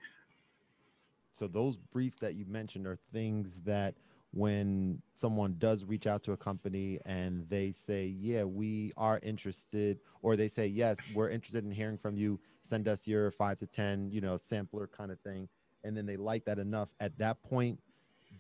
So 1.33 1.47
those 1.47 1.76
briefs 1.76 2.19
that 2.19 2.35
you 2.35 2.45
mentioned 2.47 2.87
are 2.87 2.99
things 3.12 3.61
that 3.64 3.95
when 4.33 5.00
someone 5.14 5.54
does 5.59 5.85
reach 5.85 6.09
out 6.09 6.23
to 6.25 6.33
a 6.33 6.37
company 6.37 6.99
and 7.07 7.49
they 7.49 7.71
say, 7.71 8.07
"Yeah, 8.07 8.43
we 8.43 8.93
are 8.97 9.21
interested," 9.23 10.00
or 10.23 10.35
they 10.37 10.49
say, 10.49 10.66
"Yes, 10.66 10.99
we're 11.14 11.31
interested 11.31 11.64
in 11.64 11.71
hearing 11.71 11.99
from 11.99 12.16
you. 12.16 12.40
Send 12.62 12.88
us 12.88 13.07
your 13.07 13.31
five 13.31 13.59
to 13.61 13.66
ten, 13.66 14.11
you 14.11 14.21
know, 14.21 14.37
sampler 14.37 14.88
kind 14.88 15.12
of 15.12 15.21
thing." 15.21 15.49
And 15.85 15.97
then 15.97 16.07
they 16.07 16.17
like 16.17 16.45
that 16.45 16.59
enough 16.59 16.88
at 17.00 17.17
that 17.19 17.43
point 17.43 17.79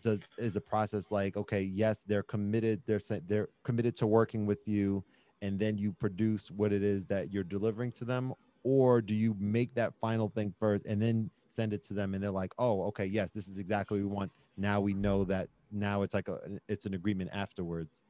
does 0.02 0.20
is 0.38 0.56
a 0.56 0.60
process 0.60 1.10
like 1.10 1.36
okay 1.36 1.62
yes 1.62 2.02
they're 2.06 2.22
committed 2.22 2.82
they're 2.86 3.00
they're 3.26 3.48
committed 3.62 3.96
to 3.96 4.06
working 4.06 4.44
with 4.44 4.66
you 4.66 5.02
and 5.42 5.58
then 5.58 5.78
you 5.78 5.92
produce 5.92 6.50
what 6.50 6.72
it 6.72 6.82
is 6.82 7.06
that 7.06 7.32
you're 7.32 7.44
delivering 7.44 7.92
to 7.92 8.04
them 8.04 8.32
or 8.64 9.00
do 9.00 9.14
you 9.14 9.36
make 9.38 9.74
that 9.74 9.94
final 10.00 10.28
thing 10.28 10.52
first 10.58 10.84
and 10.86 11.00
then 11.00 11.30
send 11.48 11.72
it 11.72 11.82
to 11.82 11.94
them 11.94 12.14
and 12.14 12.22
they're 12.22 12.30
like 12.30 12.52
oh 12.58 12.82
okay 12.82 13.06
yes 13.06 13.30
this 13.30 13.48
is 13.48 13.58
exactly 13.58 14.02
what 14.02 14.10
we 14.10 14.16
want 14.16 14.32
now 14.56 14.80
we 14.80 14.92
know 14.92 15.24
that 15.24 15.48
now 15.70 16.02
it's 16.02 16.14
like 16.14 16.28
a 16.28 16.38
it's 16.68 16.86
an 16.86 16.94
agreement 16.94 17.30
afterwards 17.32 18.00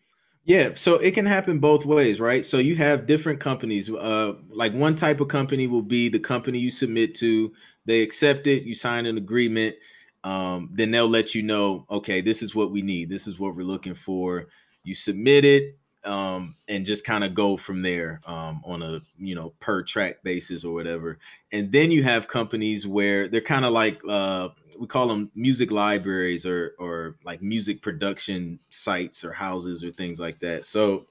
yeah, 0.47 0.73
so 0.75 0.97
it 0.97 1.13
can 1.13 1.25
happen 1.25 1.59
both 1.59 1.87
ways, 1.87 2.21
right? 2.21 2.45
So 2.45 2.59
you 2.59 2.77
have 2.77 3.07
different 3.07 3.41
companies. 3.41 3.89
Uh, 3.89 4.35
like 4.51 4.75
one 4.75 4.95
type 4.95 5.21
of 5.21 5.29
company 5.29 5.67
will 5.67 5.83
be 5.83 6.11
the 6.11 6.19
company 6.19 6.59
you 6.59 6.71
submit 6.71 7.15
to. 7.17 7.55
They 7.87 8.03
accept 8.03 8.47
it. 8.47 8.65
You 8.65 8.75
sign 8.75 9.07
an 9.07 9.17
agreement. 9.17 9.77
Um, 10.23 10.71
then 10.73 10.91
they'll 10.91 11.09
let 11.09 11.35
you 11.35 11.43
know, 11.43 11.85
okay, 11.91 12.21
this 12.21 12.43
is 12.43 12.55
what 12.55 12.71
we 12.71 12.81
need. 12.81 13.11
This 13.11 13.27
is 13.27 13.39
what 13.39 13.55
we're 13.55 13.63
looking 13.65 13.95
for. 13.95 14.47
You 14.83 14.95
submit 14.95 15.45
it, 15.45 15.77
um, 16.05 16.55
and 16.69 16.85
just 16.85 17.05
kind 17.05 17.25
of 17.25 17.35
go 17.35 17.57
from 17.57 17.83
there 17.83 18.21
um, 18.27 18.63
on 18.65 18.83
a 18.83 19.01
you 19.19 19.35
know 19.35 19.55
per 19.61 19.83
track 19.83 20.23
basis 20.23 20.65
or 20.65 20.75
whatever. 20.75 21.19
And 21.53 21.73
then 21.73 21.91
you 21.91 22.03
have 22.03 22.29
companies 22.29 22.87
where 22.87 23.29
they're 23.29 23.41
kind 23.41 23.65
of 23.65 23.73
like 23.73 24.01
uh, 24.09 24.51
we 24.79 24.87
call 24.87 25.09
them 25.09 25.31
music 25.35 25.71
libraries 25.71 26.45
or 26.47 26.75
or 26.79 27.17
like 27.25 27.43
music 27.43 27.83
production 27.83 28.59
sites 28.71 29.25
or 29.25 29.33
houses 29.33 29.83
or 29.83 29.91
things 29.91 30.21
like 30.21 30.39
that. 30.41 30.65
So 30.65 31.07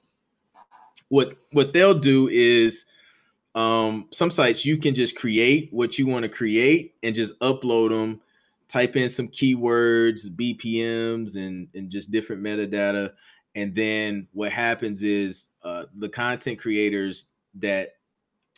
what 1.10 1.38
what 1.52 1.74
they'll 1.74 1.98
do 1.98 2.28
is 2.30 2.86
um, 3.56 4.08
some 4.12 4.32
sites 4.32 4.66
you 4.66 4.78
can 4.78 4.96
just 4.96 5.16
create 5.16 5.70
what 5.72 6.00
you 6.00 6.08
want 6.08 6.24
to 6.24 6.30
create 6.30 6.96
and 7.04 7.13
just 7.13 7.38
upload 7.39 7.89
them 7.89 8.22
type 8.68 8.96
in 8.96 9.10
some 9.10 9.28
keywords 9.28 10.30
bpms 10.30 11.36
and 11.36 11.68
and 11.76 11.89
just 11.89 12.12
different 12.12 12.42
metadata. 12.44 13.12
And 13.56 13.76
then 13.76 14.28
what 14.34 14.52
happens 14.52 15.04
is 15.04 15.50
uh, 15.63 15.84
the 15.96 16.10
content 16.10 16.58
creators 16.58 17.28
that 17.56 17.98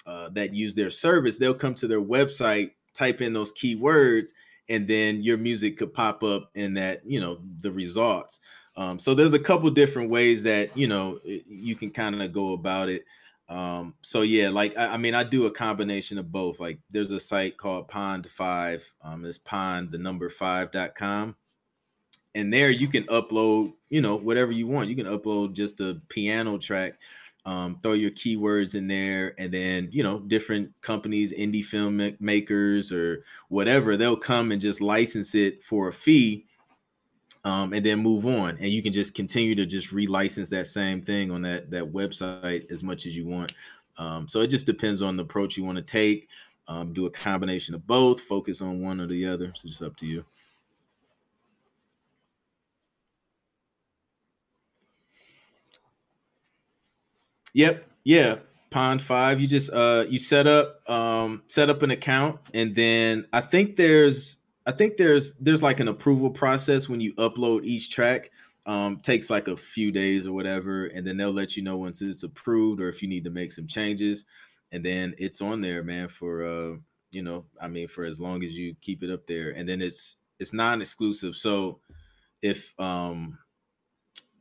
uh, 0.06 0.30
that 0.30 0.54
use 0.54 0.74
their 0.76 0.90
service 0.90 1.38
they'll 1.38 1.54
come 1.54 1.74
to 1.76 1.88
their 1.88 2.02
website 2.02 2.72
type 2.94 3.20
in 3.22 3.34
those 3.34 3.52
keywords 3.52 4.30
and 4.70 4.88
then 4.88 5.22
your 5.22 5.38
music 5.38 5.78
could 5.78 5.94
pop 5.94 6.24
up 6.24 6.50
in 6.56 6.74
that 6.76 7.02
you 7.06 7.20
know 7.20 7.40
the 7.62 7.72
results. 7.72 8.40
Um, 8.78 9.00
so 9.00 9.14
there's 9.14 9.34
a 9.34 9.40
couple 9.40 9.70
different 9.70 10.10
ways 10.10 10.44
that 10.44 10.76
you 10.78 10.88
know 10.88 11.20
you 11.24 11.76
can 11.76 11.90
kind 11.92 12.22
of 12.22 12.32
go 12.32 12.54
about 12.54 12.88
it 12.88 13.06
um, 13.48 13.94
so 14.02 14.22
yeah 14.22 14.50
like 14.50 14.76
I, 14.78 14.88
I, 14.88 14.98
mean 14.98 15.14
i 15.14 15.24
do 15.24 15.46
a 15.46 15.52
combination 15.52 16.18
of 16.18 16.32
both 16.32 16.60
like 16.60 16.80
there's 16.90 17.12
a 17.12 17.20
site 17.20 17.58
called 17.58 17.88
pond 17.88 18.28
5 18.28 18.94
um, 19.04 19.26
it's 19.26 19.38
pond 19.38 19.92
the 19.92 19.98
number 19.98 20.30
5.com 20.30 21.36
and 22.34 22.54
there 22.54 22.70
you 22.70 22.88
can 22.88 23.04
upload 23.04 23.74
you 23.90 24.02
know 24.02 24.16
whatever 24.16 24.52
you 24.52 24.68
want 24.68 24.90
you 24.90 24.96
can 24.96 25.06
upload 25.06 25.54
just 25.54 25.80
a 25.80 26.02
piano 26.10 26.58
track 26.58 27.00
um, 27.46 27.78
throw 27.78 27.94
your 27.94 28.10
keywords 28.10 28.74
in 28.74 28.88
there 28.88 29.36
and 29.38 29.54
then 29.54 29.90
you 29.92 30.02
know 30.02 30.20
different 30.20 30.72
companies 30.82 31.32
indie 31.32 31.64
film 31.64 32.02
makers 32.20 32.92
or 32.92 33.24
whatever 33.50 33.96
they'll 33.96 34.18
come 34.18 34.52
and 34.52 34.60
just 34.62 34.82
license 34.82 35.36
it 35.36 35.62
for 35.64 35.88
a 35.88 35.94
fee 35.94 36.46
um, 37.46 37.72
and 37.74 37.86
then 37.86 38.00
move 38.00 38.26
on 38.26 38.58
and 38.60 38.70
you 38.70 38.84
can 38.84 38.92
just 38.92 39.14
continue 39.14 39.56
to 39.56 39.66
just 39.66 39.94
relicense 39.94 40.50
that 40.50 40.68
same 40.68 41.02
thing 41.02 41.32
on 41.32 41.42
that 41.44 41.70
that 41.72 41.84
website 41.84 42.70
as 42.72 42.84
much 42.84 43.06
as 43.06 43.16
you 43.16 43.26
want 43.26 43.54
um, 43.98 44.28
so 44.28 44.42
it 44.42 44.48
just 44.48 44.66
depends 44.66 45.02
on 45.02 45.16
the 45.16 45.24
approach 45.24 45.56
you 45.56 45.64
want 45.64 45.78
to 45.78 45.84
take 45.84 46.28
um, 46.68 46.92
do 46.92 47.06
a 47.06 47.12
combination 47.12 47.74
of 47.76 47.86
both 47.88 48.20
focus 48.20 48.62
on 48.62 48.82
one 48.82 49.00
or 49.00 49.08
the 49.08 49.26
other 49.26 49.54
so 49.56 49.68
it's 49.68 49.82
up 49.82 49.96
to 49.96 50.06
you 50.06 50.26
Yep. 57.56 57.86
Yeah. 58.04 58.36
Pond 58.70 59.02
five. 59.02 59.40
You 59.40 59.48
just 59.48 59.72
uh 59.72 60.06
you 60.10 60.20
set 60.20 60.46
up 60.46 60.88
um 60.90 61.42
set 61.48 61.70
up 61.70 61.82
an 61.82 61.92
account 61.92 62.40
and 62.54 62.76
then 62.76 63.26
I 63.32 63.40
think 63.40 63.78
there's 63.78 64.36
I 64.66 64.72
think 64.72 64.98
there's 64.98 65.34
there's 65.36 65.64
like 65.64 65.80
an 65.80 65.88
approval 65.88 66.30
process 66.30 66.90
when 66.90 67.00
you 67.00 67.14
upload 67.16 67.64
each 67.66 67.90
track. 67.90 68.32
Um, 68.68 69.00
takes 69.02 69.30
like 69.30 69.48
a 69.48 69.56
few 69.56 69.92
days 69.92 70.26
or 70.26 70.34
whatever, 70.34 70.88
and 70.88 71.06
then 71.06 71.18
they'll 71.18 71.32
let 71.32 71.56
you 71.56 71.62
know 71.62 71.78
once 71.78 72.02
it's 72.02 72.24
approved 72.24 72.82
or 72.82 72.90
if 72.90 73.04
you 73.04 73.08
need 73.08 73.24
to 73.26 73.30
make 73.30 73.52
some 73.52 73.68
changes, 73.68 74.26
and 74.72 74.84
then 74.84 75.14
it's 75.20 75.40
on 75.40 75.62
there, 75.62 75.84
man. 75.84 76.08
For 76.08 76.44
uh, 76.44 76.78
you 77.12 77.22
know, 77.22 77.46
I 77.62 77.68
mean, 77.68 77.88
for 77.88 78.06
as 78.06 78.20
long 78.20 78.44
as 78.44 78.58
you 78.58 78.76
keep 78.82 79.04
it 79.04 79.12
up 79.12 79.28
there, 79.28 79.52
and 79.52 79.70
then 79.70 79.82
it's 79.84 80.18
it's 80.40 80.52
non-exclusive. 80.52 81.36
So 81.36 81.80
if 82.42 82.74
um 82.80 83.38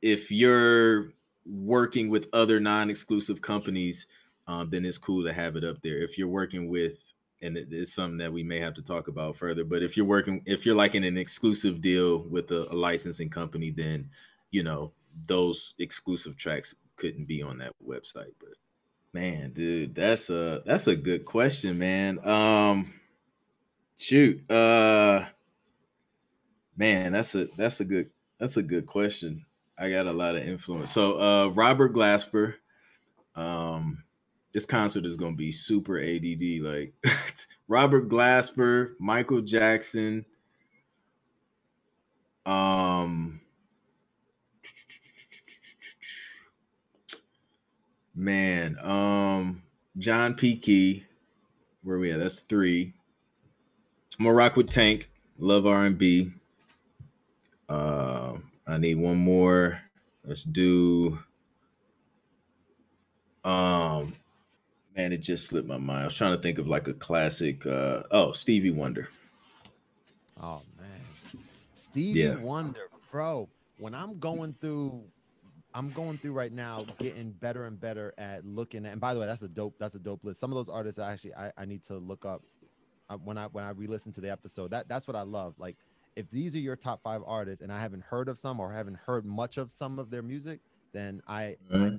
if 0.02 0.30
you're 0.30 1.12
working 1.46 2.08
with 2.10 2.28
other 2.32 2.60
non-exclusive 2.60 3.40
companies, 3.40 4.06
um, 4.46 4.70
then 4.70 4.84
it's 4.84 4.98
cool 4.98 5.24
to 5.24 5.32
have 5.32 5.56
it 5.56 5.64
up 5.64 5.80
there. 5.82 6.02
If 6.02 6.18
you're 6.18 6.28
working 6.28 6.68
with 6.68 7.13
and 7.42 7.56
it 7.56 7.68
is 7.72 7.92
something 7.92 8.18
that 8.18 8.32
we 8.32 8.42
may 8.42 8.58
have 8.60 8.74
to 8.74 8.82
talk 8.82 9.08
about 9.08 9.36
further. 9.36 9.64
But 9.64 9.82
if 9.82 9.96
you're 9.96 10.06
working, 10.06 10.42
if 10.46 10.64
you're 10.64 10.74
like 10.74 10.94
in 10.94 11.04
an 11.04 11.18
exclusive 11.18 11.80
deal 11.80 12.26
with 12.28 12.50
a, 12.50 12.66
a 12.70 12.76
licensing 12.76 13.30
company, 13.30 13.70
then 13.70 14.10
you 14.50 14.62
know 14.62 14.92
those 15.26 15.74
exclusive 15.78 16.36
tracks 16.36 16.74
couldn't 16.96 17.26
be 17.26 17.42
on 17.42 17.58
that 17.58 17.72
website. 17.86 18.32
But 18.38 18.54
man, 19.12 19.52
dude, 19.52 19.94
that's 19.94 20.30
a 20.30 20.62
that's 20.64 20.86
a 20.86 20.96
good 20.96 21.24
question, 21.24 21.78
man. 21.78 22.26
Um, 22.26 22.94
shoot, 23.96 24.50
uh, 24.50 25.24
man, 26.76 27.12
that's 27.12 27.34
a 27.34 27.46
that's 27.56 27.80
a 27.80 27.84
good 27.84 28.10
that's 28.38 28.56
a 28.56 28.62
good 28.62 28.86
question. 28.86 29.44
I 29.76 29.90
got 29.90 30.06
a 30.06 30.12
lot 30.12 30.36
of 30.36 30.46
influence. 30.46 30.92
So, 30.92 31.20
uh, 31.20 31.48
Robert 31.48 31.92
Glasper, 31.92 32.54
um, 33.34 34.03
this 34.54 34.64
concert 34.64 35.04
is 35.04 35.16
gonna 35.16 35.34
be 35.34 35.50
super 35.52 35.98
ADD. 35.98 36.60
Like 36.62 36.94
Robert 37.68 38.08
Glasper, 38.08 38.92
Michael 39.00 39.42
Jackson, 39.42 40.24
um, 42.46 43.40
man, 48.14 48.78
um, 48.80 49.64
John 49.98 50.34
P. 50.34 50.56
Kee, 50.56 51.04
where 51.82 51.98
we 51.98 52.12
at? 52.12 52.20
That's 52.20 52.40
three. 52.40 52.94
I'm 54.18 54.24
gonna 54.24 54.36
rock 54.36 54.56
with 54.56 54.70
Tank. 54.70 55.10
Love 55.36 55.66
R 55.66 55.84
and 55.84 55.98
B. 55.98 56.30
Uh, 57.68 58.34
I 58.68 58.78
need 58.78 58.98
one 58.98 59.16
more. 59.16 59.80
Let's 60.24 60.44
do. 60.44 61.18
Um, 63.42 64.12
man, 64.96 65.12
it 65.12 65.18
just 65.18 65.46
slipped 65.46 65.68
my 65.68 65.78
mind. 65.78 66.02
I 66.02 66.04
was 66.04 66.14
trying 66.14 66.36
to 66.36 66.42
think 66.42 66.58
of 66.58 66.66
like 66.66 66.88
a 66.88 66.94
classic. 66.94 67.66
Uh, 67.66 68.02
oh, 68.10 68.32
Stevie 68.32 68.70
Wonder. 68.70 69.08
Oh 70.40 70.62
man, 70.78 71.42
Stevie 71.74 72.20
yeah. 72.20 72.36
Wonder, 72.36 72.88
bro. 73.10 73.48
When 73.78 73.94
I'm 73.94 74.18
going 74.18 74.54
through, 74.60 75.02
I'm 75.74 75.90
going 75.90 76.18
through 76.18 76.32
right 76.32 76.52
now, 76.52 76.86
getting 76.98 77.30
better 77.32 77.66
and 77.66 77.80
better 77.80 78.14
at 78.18 78.44
looking 78.44 78.86
at. 78.86 78.92
And 78.92 79.00
by 79.00 79.14
the 79.14 79.20
way, 79.20 79.26
that's 79.26 79.42
a 79.42 79.48
dope. 79.48 79.74
That's 79.78 79.94
a 79.94 79.98
dope 79.98 80.24
list. 80.24 80.40
Some 80.40 80.50
of 80.50 80.56
those 80.56 80.68
artists, 80.68 80.98
I 80.98 81.12
actually, 81.12 81.34
I, 81.34 81.52
I 81.56 81.64
need 81.64 81.82
to 81.84 81.96
look 81.96 82.24
up 82.24 82.42
uh, 83.10 83.16
when 83.16 83.38
I 83.38 83.46
when 83.46 83.64
I 83.64 83.70
re-listen 83.70 84.12
to 84.12 84.20
the 84.20 84.30
episode. 84.30 84.70
That 84.70 84.88
that's 84.88 85.06
what 85.06 85.16
I 85.16 85.22
love. 85.22 85.54
Like, 85.58 85.76
if 86.16 86.30
these 86.30 86.54
are 86.54 86.60
your 86.60 86.76
top 86.76 87.02
five 87.02 87.22
artists, 87.26 87.62
and 87.62 87.72
I 87.72 87.80
haven't 87.80 88.04
heard 88.04 88.28
of 88.28 88.38
some 88.38 88.60
or 88.60 88.72
haven't 88.72 88.98
heard 88.98 89.24
much 89.24 89.56
of 89.56 89.72
some 89.72 89.98
of 89.98 90.10
their 90.10 90.22
music, 90.22 90.60
then 90.92 91.20
I, 91.26 91.56
mm-hmm 91.72 91.96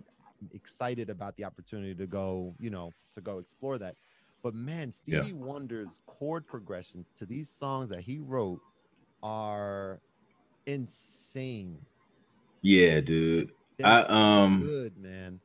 excited 0.54 1.10
about 1.10 1.36
the 1.38 1.44
opportunity 1.44 1.96
to 1.96 2.08
go, 2.08 2.54
you 2.60 2.70
know, 2.70 2.92
to 3.14 3.22
go 3.22 3.40
explore 3.40 3.78
that. 3.78 3.96
But 4.44 4.54
man, 4.54 4.94
Stevie 4.94 5.30
yeah. 5.30 5.34
Wonder's 5.34 6.02
chord 6.06 6.46
progressions 6.46 7.08
to 7.16 7.26
these 7.26 7.50
songs 7.50 7.90
that 7.90 8.02
he 8.02 8.20
wrote 8.20 8.62
are 9.24 10.00
insane. 10.68 11.78
Yeah, 12.62 13.02
dude. 13.02 13.52
They're 13.78 13.88
I 13.88 14.02
um 14.08 14.62
good, 14.62 14.98
man. 14.98 15.40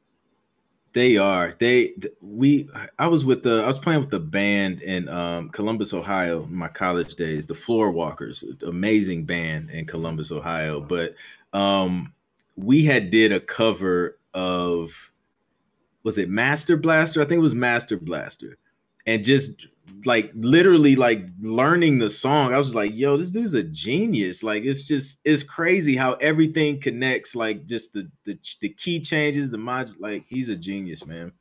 They 0.93 1.17
are. 1.17 1.55
They 1.59 1.95
we 2.21 2.69
I 2.99 3.07
was 3.07 3.25
with 3.25 3.43
the 3.43 3.63
I 3.63 3.67
was 3.67 3.79
playing 3.79 4.01
with 4.01 4.11
the 4.11 4.21
band 4.21 4.83
in 4.83 5.09
um, 5.09 5.49
Columbus, 5.51 5.95
Ohio, 5.95 6.43
in 6.43 6.55
my 6.55 6.69
college 6.69 7.15
days, 7.15 7.47
the 7.47 7.55
Floorwalkers, 7.55 8.63
amazing 8.63 9.25
band 9.25 9.71
in 9.71 9.87
Columbus, 9.87 10.33
Ohio. 10.33 10.81
But 10.81 11.15
um 11.53 12.13
we 12.57 12.85
had 12.85 13.11
did 13.11 13.33
a 13.33 13.41
cover 13.41 14.19
of 14.35 15.13
was 16.03 16.19
it 16.19 16.29
Master 16.29 16.77
Blaster? 16.77 17.21
I 17.21 17.25
think 17.25 17.39
it 17.39 17.43
was 17.43 17.55
Master 17.55 17.97
Blaster. 17.97 18.57
And 19.07 19.25
just 19.25 19.67
like 20.05 20.31
literally 20.35 20.97
like 20.97 21.27
learning 21.41 21.99
the 21.99 22.11
song, 22.11 22.55
I 22.55 22.59
was 22.59 22.75
like, 22.75 22.95
yo, 22.95 23.17
this 23.17 23.31
dude's 23.31 23.55
a 23.55 23.63
genius. 23.63 24.43
Like 24.43 24.65
it's 24.65 24.87
just 24.87 25.19
it's 25.25 25.43
crazy 25.43 25.97
how 25.97 26.15
everything 26.15 26.81
connects, 26.81 27.35
like 27.35 27.67
just 27.67 27.93
the 27.93 28.11
the, 28.25 28.39
the 28.61 28.71
key 28.71 29.01
changes, 29.01 29.51
the 29.51 29.59
mod 29.59 29.91
like 29.99 30.27
he's 30.29 30.49
a 30.49 30.57
genius, 30.57 31.05
man. 31.07 31.33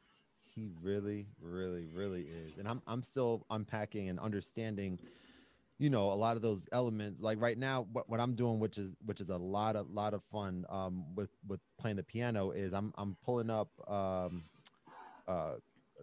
He 0.55 0.71
really, 0.81 1.27
really, 1.41 1.85
really 1.95 2.21
is. 2.21 2.57
And 2.57 2.67
I'm 2.67 2.81
I'm 2.87 3.03
still 3.03 3.45
unpacking 3.49 4.09
and 4.09 4.19
understanding 4.19 4.99
you 5.79 5.89
know 5.89 6.11
a 6.11 6.13
lot 6.13 6.35
of 6.35 6.41
those 6.41 6.67
elements 6.71 7.21
like 7.21 7.41
right 7.41 7.57
now 7.57 7.87
what, 7.93 8.07
what 8.09 8.19
i'm 8.19 8.35
doing 8.35 8.59
which 8.59 8.77
is 8.77 8.95
which 9.05 9.21
is 9.21 9.29
a 9.29 9.37
lot 9.37 9.75
of 9.75 9.89
lot 9.89 10.13
of 10.13 10.21
fun 10.31 10.65
um 10.69 11.03
with 11.15 11.29
with 11.47 11.61
playing 11.79 11.95
the 11.95 12.03
piano 12.03 12.51
is 12.51 12.73
i'm 12.73 12.93
i'm 12.97 13.15
pulling 13.25 13.49
up 13.49 13.69
um 13.89 14.43
uh 15.27 15.53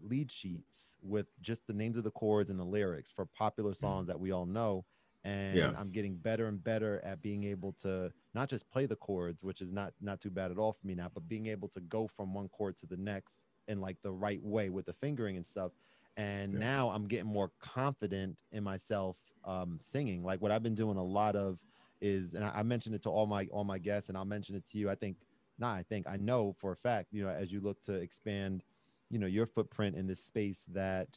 lead 0.02 0.30
sheets 0.30 0.96
with 1.02 1.26
just 1.40 1.66
the 1.66 1.72
names 1.72 1.96
of 1.96 2.04
the 2.04 2.10
chords 2.10 2.50
and 2.50 2.58
the 2.58 2.64
lyrics 2.64 3.12
for 3.12 3.24
popular 3.26 3.72
mm. 3.72 3.76
songs 3.76 4.08
that 4.08 4.18
we 4.18 4.32
all 4.32 4.46
know 4.46 4.84
and 5.24 5.56
yeah. 5.56 5.72
i'm 5.78 5.90
getting 5.90 6.16
better 6.16 6.48
and 6.48 6.62
better 6.64 7.00
at 7.04 7.22
being 7.22 7.44
able 7.44 7.72
to 7.72 8.10
not 8.34 8.48
just 8.48 8.68
play 8.70 8.86
the 8.86 8.96
chords 8.96 9.42
which 9.42 9.60
is 9.60 9.72
not 9.72 9.92
not 10.00 10.20
too 10.20 10.30
bad 10.30 10.50
at 10.50 10.58
all 10.58 10.72
for 10.72 10.86
me 10.86 10.94
now 10.94 11.10
but 11.12 11.28
being 11.28 11.46
able 11.46 11.68
to 11.68 11.80
go 11.80 12.06
from 12.06 12.34
one 12.34 12.48
chord 12.48 12.76
to 12.76 12.86
the 12.86 12.96
next 12.96 13.38
in 13.68 13.80
like 13.80 13.96
the 14.02 14.12
right 14.12 14.42
way 14.42 14.70
with 14.70 14.86
the 14.86 14.92
fingering 14.92 15.36
and 15.36 15.46
stuff 15.46 15.72
and 16.16 16.52
yeah. 16.52 16.58
now 16.58 16.90
i'm 16.90 17.06
getting 17.06 17.26
more 17.26 17.50
confident 17.60 18.36
in 18.52 18.62
myself 18.64 19.16
um, 19.46 19.78
singing. 19.80 20.22
Like 20.22 20.42
what 20.42 20.52
I've 20.52 20.62
been 20.62 20.74
doing 20.74 20.98
a 20.98 21.04
lot 21.04 21.36
of 21.36 21.58
is, 22.00 22.34
and 22.34 22.44
I, 22.44 22.52
I 22.56 22.62
mentioned 22.62 22.94
it 22.94 23.02
to 23.02 23.10
all 23.10 23.26
my 23.26 23.46
all 23.50 23.64
my 23.64 23.78
guests, 23.78 24.08
and 24.08 24.18
I'll 24.18 24.24
mention 24.24 24.56
it 24.56 24.66
to 24.72 24.78
you. 24.78 24.90
I 24.90 24.94
think, 24.94 25.16
not 25.58 25.74
I 25.74 25.84
think 25.88 26.06
I 26.08 26.16
know 26.16 26.54
for 26.58 26.72
a 26.72 26.76
fact. 26.76 27.12
You 27.12 27.24
know, 27.24 27.30
as 27.30 27.50
you 27.50 27.60
look 27.60 27.80
to 27.82 27.94
expand, 27.94 28.64
you 29.08 29.18
know, 29.18 29.26
your 29.26 29.46
footprint 29.46 29.96
in 29.96 30.06
this 30.06 30.20
space 30.20 30.64
that 30.72 31.08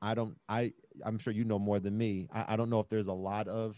I 0.00 0.14
don't. 0.14 0.36
I 0.48 0.72
I'm 1.04 1.18
sure 1.18 1.32
you 1.32 1.44
know 1.44 1.58
more 1.58 1.80
than 1.80 1.96
me. 1.96 2.28
I, 2.32 2.44
I 2.50 2.56
don't 2.56 2.70
know 2.70 2.80
if 2.80 2.88
there's 2.88 3.08
a 3.08 3.12
lot 3.12 3.48
of 3.48 3.76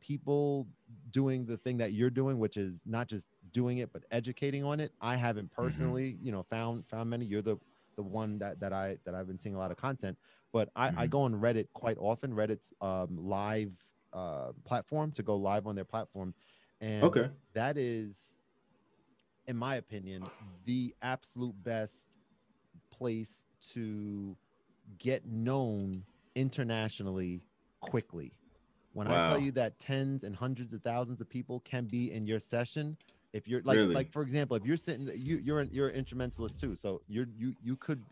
people 0.00 0.66
doing 1.10 1.46
the 1.46 1.56
thing 1.56 1.78
that 1.78 1.92
you're 1.92 2.10
doing, 2.10 2.38
which 2.38 2.56
is 2.56 2.82
not 2.84 3.08
just 3.08 3.28
doing 3.52 3.78
it 3.78 3.92
but 3.92 4.02
educating 4.10 4.64
on 4.64 4.80
it. 4.80 4.92
I 5.00 5.16
haven't 5.16 5.52
mm-hmm. 5.52 5.62
personally, 5.62 6.12
mm-hmm. 6.12 6.26
you 6.26 6.32
know, 6.32 6.44
found 6.50 6.86
found 6.86 7.10
many. 7.10 7.26
You're 7.26 7.42
the 7.42 7.58
the 7.96 8.02
one 8.02 8.38
that 8.38 8.60
that 8.60 8.72
I 8.72 8.98
that 9.04 9.14
I've 9.14 9.26
been 9.26 9.38
seeing 9.38 9.54
a 9.54 9.58
lot 9.58 9.70
of 9.70 9.76
content. 9.76 10.18
But 10.52 10.68
I, 10.76 10.88
mm-hmm. 10.88 10.98
I 11.00 11.06
go 11.06 11.22
on 11.22 11.34
Reddit 11.34 11.68
quite 11.72 11.96
often. 11.98 12.32
Reddit's 12.32 12.72
um, 12.80 13.16
live 13.16 13.72
uh, 14.12 14.52
platform 14.64 15.10
to 15.12 15.22
go 15.22 15.36
live 15.36 15.66
on 15.66 15.74
their 15.74 15.84
platform, 15.84 16.34
and 16.80 17.02
okay. 17.04 17.28
that 17.54 17.76
is, 17.76 18.34
in 19.46 19.56
my 19.56 19.76
opinion, 19.76 20.24
the 20.64 20.94
absolute 21.02 21.54
best 21.62 22.18
place 22.90 23.44
to 23.72 24.36
get 24.98 25.26
known 25.26 26.04
internationally 26.34 27.42
quickly. 27.80 28.32
When 28.92 29.08
wow. 29.08 29.24
I 29.24 29.28
tell 29.28 29.40
you 29.40 29.50
that 29.52 29.78
tens 29.80 30.22
and 30.22 30.36
hundreds 30.36 30.72
of 30.72 30.82
thousands 30.82 31.20
of 31.20 31.28
people 31.28 31.60
can 31.60 31.86
be 31.86 32.12
in 32.12 32.26
your 32.26 32.38
session, 32.38 32.96
if 33.34 33.48
you're 33.48 33.60
like, 33.64 33.76
really? 33.76 33.94
like 33.94 34.12
for 34.12 34.22
example, 34.22 34.56
if 34.56 34.64
you're 34.64 34.76
sitting, 34.76 35.10
you 35.14 35.38
you're 35.44 35.60
an, 35.60 35.68
you're 35.72 35.88
an 35.88 35.96
instrumentalist 35.96 36.60
too, 36.60 36.76
so 36.76 37.02
you're 37.08 37.26
you 37.36 37.54
you 37.62 37.76
could 37.76 38.02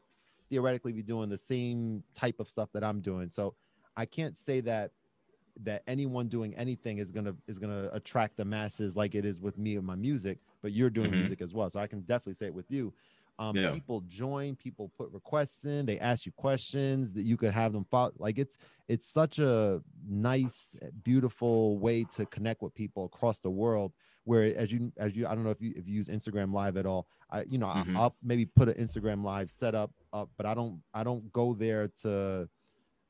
theoretically 0.50 0.92
be 0.92 1.02
doing 1.02 1.30
the 1.30 1.38
same 1.38 2.02
type 2.12 2.40
of 2.40 2.50
stuff 2.50 2.70
that 2.72 2.82
I'm 2.82 3.00
doing. 3.00 3.28
So 3.28 3.54
I 3.96 4.04
can't 4.04 4.36
say 4.36 4.60
that 4.62 4.90
that 5.62 5.82
anyone 5.86 6.28
doing 6.28 6.54
anything 6.56 6.98
is 6.98 7.12
gonna 7.12 7.36
is 7.46 7.60
gonna 7.60 7.88
attract 7.92 8.36
the 8.36 8.44
masses 8.44 8.96
like 8.96 9.14
it 9.14 9.24
is 9.24 9.40
with 9.40 9.56
me 9.58 9.76
and 9.76 9.86
my 9.86 9.94
music. 9.94 10.38
But 10.60 10.72
you're 10.72 10.90
doing 10.90 11.10
mm-hmm. 11.10 11.20
music 11.20 11.40
as 11.40 11.54
well, 11.54 11.70
so 11.70 11.78
I 11.78 11.86
can 11.86 12.00
definitely 12.00 12.34
say 12.34 12.46
it 12.46 12.54
with 12.54 12.70
you. 12.70 12.92
Um, 13.42 13.56
yeah. 13.56 13.72
People 13.72 14.02
join, 14.08 14.54
people 14.54 14.90
put 14.96 15.10
requests 15.10 15.64
in, 15.64 15.84
they 15.84 15.98
ask 15.98 16.26
you 16.26 16.32
questions 16.32 17.12
that 17.14 17.22
you 17.22 17.36
could 17.36 17.52
have 17.52 17.72
them 17.72 17.84
follow. 17.90 18.12
Like 18.18 18.38
it's 18.38 18.56
it's 18.88 19.06
such 19.06 19.38
a 19.38 19.82
nice, 20.08 20.76
beautiful 21.02 21.78
way 21.78 22.04
to 22.16 22.26
connect 22.26 22.62
with 22.62 22.74
people 22.74 23.04
across 23.06 23.40
the 23.40 23.50
world 23.50 23.92
where 24.24 24.56
as 24.56 24.70
you 24.70 24.92
as 24.96 25.16
you 25.16 25.26
I 25.26 25.34
don't 25.34 25.42
know 25.42 25.50
if 25.50 25.60
you 25.60 25.72
if 25.74 25.88
you 25.88 25.94
use 25.94 26.08
Instagram 26.08 26.52
live 26.52 26.76
at 26.76 26.86
all. 26.86 27.08
I 27.30 27.44
you 27.48 27.58
know 27.58 27.66
mm-hmm. 27.66 27.96
I'll 27.96 28.14
maybe 28.22 28.46
put 28.46 28.68
an 28.68 28.74
Instagram 28.74 29.24
live 29.24 29.50
setup 29.50 29.90
up, 30.12 30.30
but 30.36 30.46
I 30.46 30.54
don't 30.54 30.80
I 30.94 31.02
don't 31.02 31.32
go 31.32 31.54
there 31.54 31.88
to 32.02 32.48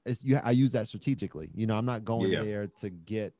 it's 0.07 0.25
you 0.25 0.39
I 0.43 0.53
use 0.53 0.73
that 0.73 0.89
strategically. 0.89 1.51
You 1.55 1.67
know, 1.67 1.77
I'm 1.77 1.85
not 1.85 2.05
going 2.05 2.33
yeah. 2.33 2.43
there 2.43 2.67
to 2.81 2.91
get 2.91 3.35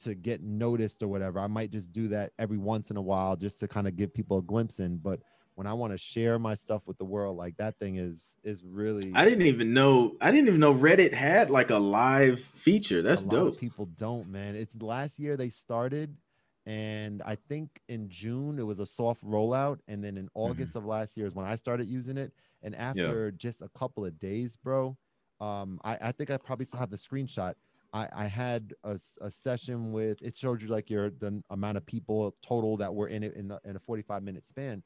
to 0.00 0.14
get 0.16 0.42
noticed 0.42 1.02
or 1.02 1.08
whatever. 1.08 1.38
I 1.38 1.46
might 1.46 1.70
just 1.70 1.92
do 1.92 2.08
that 2.08 2.32
every 2.38 2.58
once 2.58 2.90
in 2.90 2.96
a 2.96 3.02
while 3.02 3.36
just 3.36 3.60
to 3.60 3.68
kind 3.68 3.86
of 3.86 3.96
give 3.96 4.12
people 4.12 4.38
a 4.38 4.42
glimpse 4.42 4.80
in, 4.80 4.96
but 4.96 5.20
when 5.54 5.66
I 5.66 5.74
want 5.74 5.92
to 5.92 5.98
share 5.98 6.38
my 6.38 6.54
stuff 6.54 6.82
with 6.86 6.98
the 6.98 7.04
world, 7.04 7.36
like 7.36 7.56
that 7.58 7.78
thing 7.78 7.96
is 7.96 8.36
is 8.42 8.62
really. 8.64 9.12
I 9.14 9.24
didn't 9.24 9.46
even 9.46 9.74
know. 9.74 10.16
I 10.20 10.30
didn't 10.30 10.48
even 10.48 10.60
know 10.60 10.74
Reddit 10.74 11.12
had 11.12 11.50
like 11.50 11.70
a 11.70 11.78
live 11.78 12.40
feature. 12.40 13.02
That's 13.02 13.22
dope. 13.22 13.58
people 13.58 13.86
don't, 13.86 14.28
man. 14.28 14.54
It's 14.54 14.80
last 14.80 15.18
year 15.18 15.36
they 15.36 15.50
started, 15.50 16.16
and 16.64 17.22
I 17.22 17.36
think 17.36 17.80
in 17.88 18.08
June 18.08 18.58
it 18.58 18.66
was 18.66 18.80
a 18.80 18.86
soft 18.86 19.24
rollout, 19.24 19.78
and 19.88 20.02
then 20.02 20.16
in 20.16 20.26
mm-hmm. 20.26 20.38
August 20.40 20.70
mm-hmm. 20.70 20.78
of 20.78 20.86
last 20.86 21.16
year 21.16 21.26
is 21.26 21.34
when 21.34 21.46
I 21.46 21.56
started 21.56 21.86
using 21.86 22.16
it. 22.16 22.32
And 22.62 22.76
after 22.76 23.26
yeah. 23.26 23.36
just 23.36 23.60
a 23.60 23.68
couple 23.76 24.04
of 24.04 24.20
days, 24.20 24.56
bro, 24.56 24.96
um, 25.40 25.80
I, 25.82 25.98
I 26.00 26.12
think 26.12 26.30
I 26.30 26.36
probably 26.36 26.64
still 26.64 26.78
have 26.78 26.90
the 26.90 26.96
screenshot. 26.96 27.54
I, 27.92 28.08
I 28.14 28.24
had 28.24 28.72
a, 28.84 28.98
a 29.20 29.30
session 29.30 29.92
with 29.92 30.22
it 30.22 30.36
showed 30.36 30.62
you 30.62 30.68
like 30.68 30.88
your 30.88 31.10
the 31.10 31.42
amount 31.50 31.76
of 31.76 31.84
people 31.84 32.34
total 32.42 32.76
that 32.78 32.94
were 32.94 33.08
in 33.08 33.22
it 33.22 33.34
in 33.34 33.50
a, 33.50 33.60
in 33.64 33.76
a 33.76 33.80
45 33.80 34.22
minute 34.22 34.46
span 34.46 34.82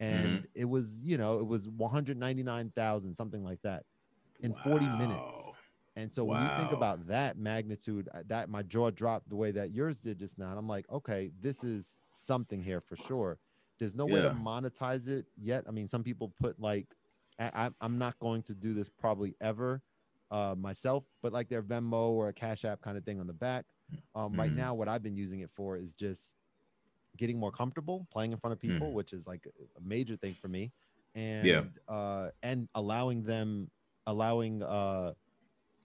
and 0.00 0.26
mm-hmm. 0.26 0.44
it 0.54 0.64
was 0.64 1.02
you 1.04 1.16
know 1.18 1.38
it 1.38 1.46
was 1.46 1.68
199,000 1.68 3.14
something 3.14 3.44
like 3.44 3.60
that 3.62 3.84
in 4.40 4.52
wow. 4.52 4.58
40 4.64 4.88
minutes 4.88 5.50
And 5.96 6.14
so 6.14 6.24
when 6.24 6.40
you 6.42 6.48
think 6.56 6.72
about 6.72 7.08
that 7.08 7.36
magnitude, 7.36 8.08
uh, 8.14 8.22
that 8.28 8.48
my 8.48 8.62
jaw 8.62 8.90
dropped 8.90 9.28
the 9.28 9.36
way 9.36 9.50
that 9.50 9.72
yours 9.72 10.00
did 10.00 10.18
just 10.18 10.38
now. 10.38 10.50
And 10.50 10.58
I'm 10.58 10.68
like, 10.68 10.86
okay, 10.90 11.30
this 11.40 11.64
is 11.64 11.98
something 12.14 12.62
here 12.62 12.80
for 12.80 12.96
sure. 12.96 13.38
There's 13.78 13.94
no 13.94 14.06
yeah. 14.08 14.14
way 14.14 14.22
to 14.22 14.30
monetize 14.30 15.08
it 15.08 15.26
yet. 15.36 15.64
I 15.68 15.72
mean, 15.72 15.88
some 15.88 16.02
people 16.02 16.32
put 16.40 16.60
like, 16.60 16.86
I, 17.38 17.70
am 17.80 17.98
not 17.98 18.18
going 18.18 18.42
to 18.42 18.54
do 18.54 18.72
this 18.72 18.88
probably 18.88 19.34
ever 19.40 19.82
uh, 20.30 20.54
myself, 20.56 21.04
but 21.22 21.32
like 21.32 21.48
their 21.48 21.62
Venmo 21.62 22.10
or 22.10 22.28
a 22.28 22.32
Cash 22.32 22.64
App 22.64 22.82
kind 22.82 22.96
of 22.96 23.04
thing 23.04 23.18
on 23.18 23.26
the 23.26 23.32
back. 23.32 23.64
Um, 24.14 24.30
mm-hmm. 24.30 24.40
Right 24.40 24.52
now, 24.52 24.74
what 24.74 24.88
I've 24.88 25.02
been 25.02 25.16
using 25.16 25.40
it 25.40 25.50
for 25.54 25.76
is 25.76 25.94
just 25.94 26.32
getting 27.16 27.38
more 27.38 27.50
comfortable 27.50 28.06
playing 28.12 28.32
in 28.32 28.38
front 28.38 28.52
of 28.52 28.60
people, 28.60 28.88
mm-hmm. 28.88 28.96
which 28.96 29.12
is 29.12 29.26
like 29.26 29.46
a 29.76 29.80
major 29.80 30.16
thing 30.16 30.34
for 30.34 30.48
me, 30.48 30.72
and 31.14 31.46
yeah. 31.46 31.62
uh, 31.88 32.30
and 32.42 32.68
allowing 32.74 33.22
them, 33.22 33.70
allowing 34.06 34.62
uh, 34.62 35.12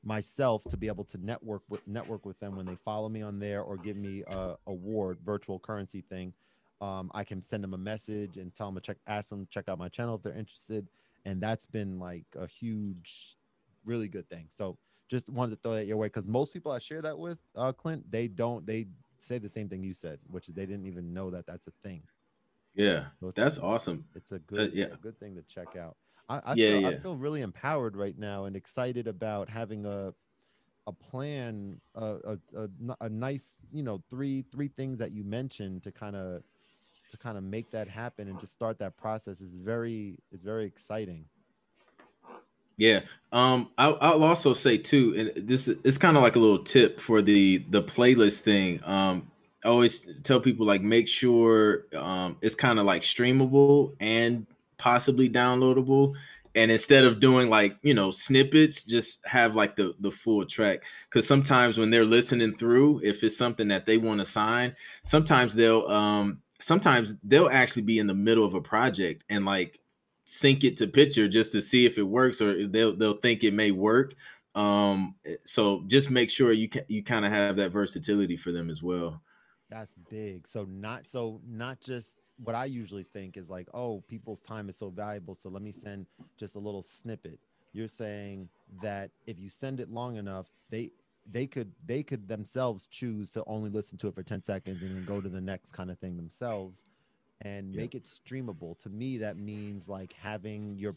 myself 0.04 0.64
to 0.70 0.78
be 0.78 0.88
able 0.88 1.04
to 1.04 1.18
network 1.18 1.64
with 1.68 1.86
network 1.88 2.26
with 2.26 2.40
them 2.40 2.56
when 2.56 2.66
they 2.66 2.78
follow 2.86 3.10
me 3.10 3.22
on 3.22 3.40
there 3.40 3.62
or 3.62 3.76
give 3.76 3.98
me 3.98 4.24
a 4.28 4.56
award 4.68 5.18
virtual 5.26 5.60
currency 5.60 6.02
thing. 6.02 6.34
Um, 6.82 7.10
I 7.14 7.24
can 7.24 7.44
send 7.44 7.64
them 7.64 7.74
a 7.74 7.78
message 7.78 8.38
and 8.38 8.54
tell 8.54 8.68
them 8.68 8.76
to 8.76 8.82
check, 8.82 8.98
ask 9.08 9.30
them 9.30 9.46
to 9.46 9.50
check 9.50 9.70
out 9.70 9.80
my 9.80 9.88
channel 9.90 10.16
if 10.16 10.22
they're 10.22 10.34
interested, 10.34 10.88
and 11.26 11.42
that's 11.42 11.66
been 11.66 12.00
like 12.00 12.26
a 12.38 12.48
huge, 12.48 13.36
really 13.86 14.08
good 14.08 14.30
thing. 14.30 14.48
So 14.50 14.78
just 15.10 15.30
wanted 15.30 15.56
to 15.56 15.62
throw 15.62 15.74
that 15.74 15.88
your 15.88 15.98
way 15.98 16.08
because 16.08 16.26
most 16.26 16.54
people 16.54 16.72
I 16.72 16.80
share 16.80 17.02
that 17.02 17.18
with, 17.18 17.40
uh, 17.56 17.72
Clint, 17.72 18.10
they 18.12 18.28
don't 18.28 18.66
they 18.66 18.88
say 19.19 19.38
the 19.38 19.49
same 19.49 19.69
thing 19.69 19.84
you 19.84 19.93
said, 19.93 20.19
which 20.30 20.47
they 20.47 20.65
didn't 20.65 20.86
even 20.86 21.13
know 21.13 21.30
that 21.32 21.45
that's 21.45 21.67
a 21.67 21.71
thing. 21.84 22.04
Yeah, 22.73 23.06
so 23.19 23.32
that's 23.32 23.58
a, 23.58 23.62
awesome. 23.62 24.04
It's 24.15 24.32
a 24.32 24.39
good, 24.39 24.60
uh, 24.60 24.73
yeah. 24.73 24.86
a 24.86 24.97
good 24.97 25.19
thing 25.19 25.36
to 25.36 25.41
check 25.43 25.75
out. 25.75 25.95
I, 26.28 26.41
I 26.43 26.54
yeah, 26.56 26.71
feel, 26.71 26.82
yeah. 26.82 26.88
I 26.89 26.97
feel 26.97 27.15
really 27.15 27.41
empowered 27.41 27.95
right 27.95 28.17
now 28.17 28.45
and 28.45 28.56
excited 28.56 29.08
about 29.08 29.49
having 29.49 29.86
a 29.86 30.13
a 30.88 30.91
plan, 30.91 31.82
a, 31.95 32.06
a, 32.06 32.38
a, 32.56 32.69
a 33.01 33.10
nice, 33.10 33.58
you 33.71 33.82
know, 33.82 34.04
three 34.10 34.43
three 34.51 34.67
things 34.67 34.99
that 34.99 35.12
you 35.12 35.23
mentioned 35.23 35.84
to 35.84 35.91
kind 35.91 36.15
of 36.15 36.43
to 37.12 37.17
kind 37.17 37.38
of 37.38 37.43
make 37.43 37.71
that 37.71 37.88
happen 37.88 38.28
and 38.28 38.39
just 38.39 38.54
start 38.54 38.80
that 38.80 38.97
process 38.97 39.41
is 39.41 39.51
very 39.51 40.17
is 40.32 40.43
very 40.43 40.65
exciting. 40.65 41.25
Yeah. 42.78 43.02
Um, 43.32 43.70
I'll, 43.78 43.98
I'll 44.02 44.24
also 44.24 44.54
say 44.54 44.78
too, 44.78 45.14
and 45.36 45.48
this 45.48 45.68
is 45.68 45.98
kind 45.98 46.18
of 46.18 46.24
like 46.24 46.36
a 46.36 46.40
little 46.40 46.64
tip 46.64 47.00
for 47.00 47.22
the 47.22 47.66
the 47.70 47.82
playlist 47.82 48.42
thing. 48.42 48.82
Um, 48.84 49.32
I 49.64 49.70
always 49.70 50.10
tell 50.24 50.40
people 50.40 50.66
like 50.66 50.82
make 50.82 51.08
sure 51.08 51.84
um, 51.96 52.38
it's 52.42 52.56
kind 52.56 52.80
of 52.80 52.86
like 52.86 53.02
streamable 53.02 53.96
and 54.00 54.46
possibly 54.78 55.30
downloadable. 55.30 56.16
And 56.54 56.72
instead 56.72 57.04
of 57.04 57.20
doing 57.20 57.50
like 57.50 57.78
you 57.82 57.94
know 57.94 58.12
snippets, 58.12 58.84
just 58.84 59.26
have 59.26 59.56
like 59.56 59.76
the 59.76 59.96
the 60.00 60.12
full 60.12 60.46
track. 60.46 60.84
Because 61.10 61.28
sometimes 61.28 61.78
when 61.78 61.92
they're 61.92 62.06
listening 62.06 62.56
through, 62.56 63.02
if 63.04 63.24
it's 63.24 63.38
something 63.38 63.68
that 63.70 63.86
they 63.86 63.98
want 63.98 64.20
to 64.20 64.26
sign, 64.26 64.76
sometimes 65.04 65.56
they'll 65.56 65.88
um 65.88 66.40
sometimes 66.62 67.16
they'll 67.24 67.50
actually 67.50 67.84
be 67.84 68.00
in 68.00 68.08
the 68.08 68.14
middle 68.14 68.46
of 68.46 68.54
a 68.54 68.62
project 68.62 69.24
and 69.30 69.46
like 69.46 69.80
sync 70.26 70.64
it 70.64 70.76
to 70.78 70.88
picture 70.88 71.28
just 71.28 71.52
to 71.52 71.62
see 71.62 71.86
if 71.86 71.98
it 71.98 72.04
works 72.04 72.42
or 72.42 72.68
they'll 72.68 72.96
they'll 72.96 73.18
think 73.18 73.44
it 73.44 73.54
may 73.54 73.72
work. 73.72 74.14
Um, 74.56 75.16
so 75.46 75.84
just 75.88 76.10
make 76.10 76.30
sure 76.30 76.52
you 76.52 76.70
you 76.88 77.04
kind 77.04 77.26
of 77.26 77.32
have 77.32 77.58
that 77.58 77.72
versatility 77.72 78.38
for 78.38 78.52
them 78.52 78.70
as 78.70 78.82
well. 78.82 79.22
That's 79.70 79.94
big. 80.10 80.48
So 80.48 80.66
not 80.70 81.06
so 81.06 81.42
not 81.48 81.80
just 81.80 82.20
what 82.38 82.56
I 82.56 82.66
usually 82.66 83.04
think 83.04 83.38
is 83.38 83.50
like, 83.50 83.68
oh, 83.74 84.04
people's 84.08 84.42
time 84.42 84.70
is 84.70 84.78
so 84.78 84.90
valuable, 84.90 85.36
so 85.36 85.50
let 85.50 85.62
me 85.62 85.72
send 85.72 86.06
just 86.38 86.56
a 86.56 86.60
little 86.60 86.84
snippet. 86.84 87.40
You're 87.74 87.88
saying 87.88 88.50
that 88.82 89.12
if 89.26 89.40
you 89.40 89.50
send 89.50 89.80
it 89.80 89.90
long 89.90 90.18
enough, 90.18 90.48
they 90.70 90.92
they 91.30 91.48
could 91.48 91.72
they 91.86 92.04
could 92.04 92.28
themselves 92.28 92.88
choose 92.88 93.32
to 93.34 93.44
only 93.48 93.70
listen 93.70 93.98
to 93.98 94.08
it 94.08 94.16
for 94.16 94.24
10 94.24 94.44
seconds 94.44 94.82
and 94.82 94.96
then 94.96 95.06
go 95.06 95.22
to 95.22 95.30
the 95.30 95.42
next 95.42 95.72
kind 95.72 95.90
of 95.90 95.98
thing 95.98 96.16
themselves 96.16 96.84
and 97.41 97.74
yep. 97.74 97.82
make 97.82 97.95
it 97.95 98.06
streamable. 98.06 98.78
To 98.80 98.89
me, 98.89 99.17
that 99.17 99.38
means 99.38 99.88
like 99.88 100.13
having 100.13 100.78
your 100.78 100.95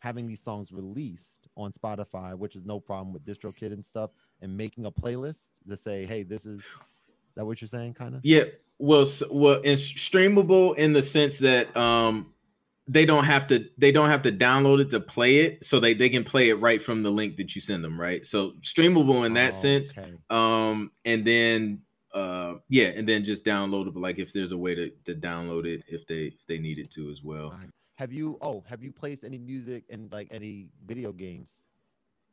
having 0.00 0.26
these 0.26 0.40
songs 0.40 0.72
released 0.72 1.48
on 1.56 1.72
Spotify, 1.72 2.36
which 2.36 2.54
is 2.54 2.64
no 2.64 2.78
problem 2.78 3.12
with 3.12 3.24
DistroKid 3.24 3.72
and 3.72 3.84
stuff, 3.84 4.10
and 4.40 4.56
making 4.56 4.86
a 4.86 4.92
playlist 4.92 5.48
to 5.68 5.76
say, 5.76 6.04
hey, 6.06 6.22
this 6.22 6.46
is 6.46 6.64
that 7.34 7.44
what 7.44 7.60
you're 7.60 7.68
saying, 7.68 7.94
kind 7.94 8.14
of? 8.14 8.20
Yeah. 8.24 8.44
Well, 8.78 9.06
well, 9.30 9.60
it's 9.64 9.90
streamable 9.92 10.76
in 10.76 10.92
the 10.92 11.02
sense 11.02 11.40
that 11.40 11.76
um 11.76 12.32
they 12.88 13.04
don't 13.04 13.24
have 13.24 13.46
to 13.48 13.68
they 13.76 13.92
don't 13.92 14.08
have 14.08 14.22
to 14.22 14.32
download 14.32 14.80
it 14.80 14.90
to 14.90 15.00
play 15.00 15.38
it 15.38 15.64
so 15.64 15.78
they, 15.78 15.94
they 15.94 16.08
can 16.08 16.24
play 16.24 16.48
it 16.48 16.54
right 16.54 16.80
from 16.80 17.02
the 17.02 17.10
link 17.10 17.36
that 17.36 17.54
you 17.54 17.60
send 17.60 17.84
them 17.84 18.00
right 18.00 18.24
so 18.24 18.52
streamable 18.62 19.26
in 19.26 19.34
that 19.34 19.48
oh, 19.48 19.50
sense 19.50 19.96
okay. 19.96 20.10
um 20.30 20.90
and 21.04 21.24
then 21.24 21.82
uh 22.18 22.54
yeah 22.68 22.88
and 22.88 23.08
then 23.08 23.22
just 23.22 23.44
downloadable 23.44 24.00
like 24.00 24.18
if 24.18 24.32
there's 24.32 24.52
a 24.52 24.58
way 24.58 24.74
to, 24.74 24.90
to 25.04 25.14
download 25.14 25.66
it 25.66 25.82
if 25.88 26.06
they 26.06 26.24
if 26.24 26.46
they 26.46 26.58
needed 26.58 26.90
to 26.90 27.10
as 27.10 27.22
well. 27.22 27.54
Have 27.96 28.12
you 28.12 28.38
oh 28.40 28.64
have 28.68 28.82
you 28.82 28.92
placed 28.92 29.24
any 29.24 29.38
music 29.38 29.84
in 29.88 30.08
like 30.12 30.28
any 30.30 30.68
video 30.86 31.12
games 31.12 31.68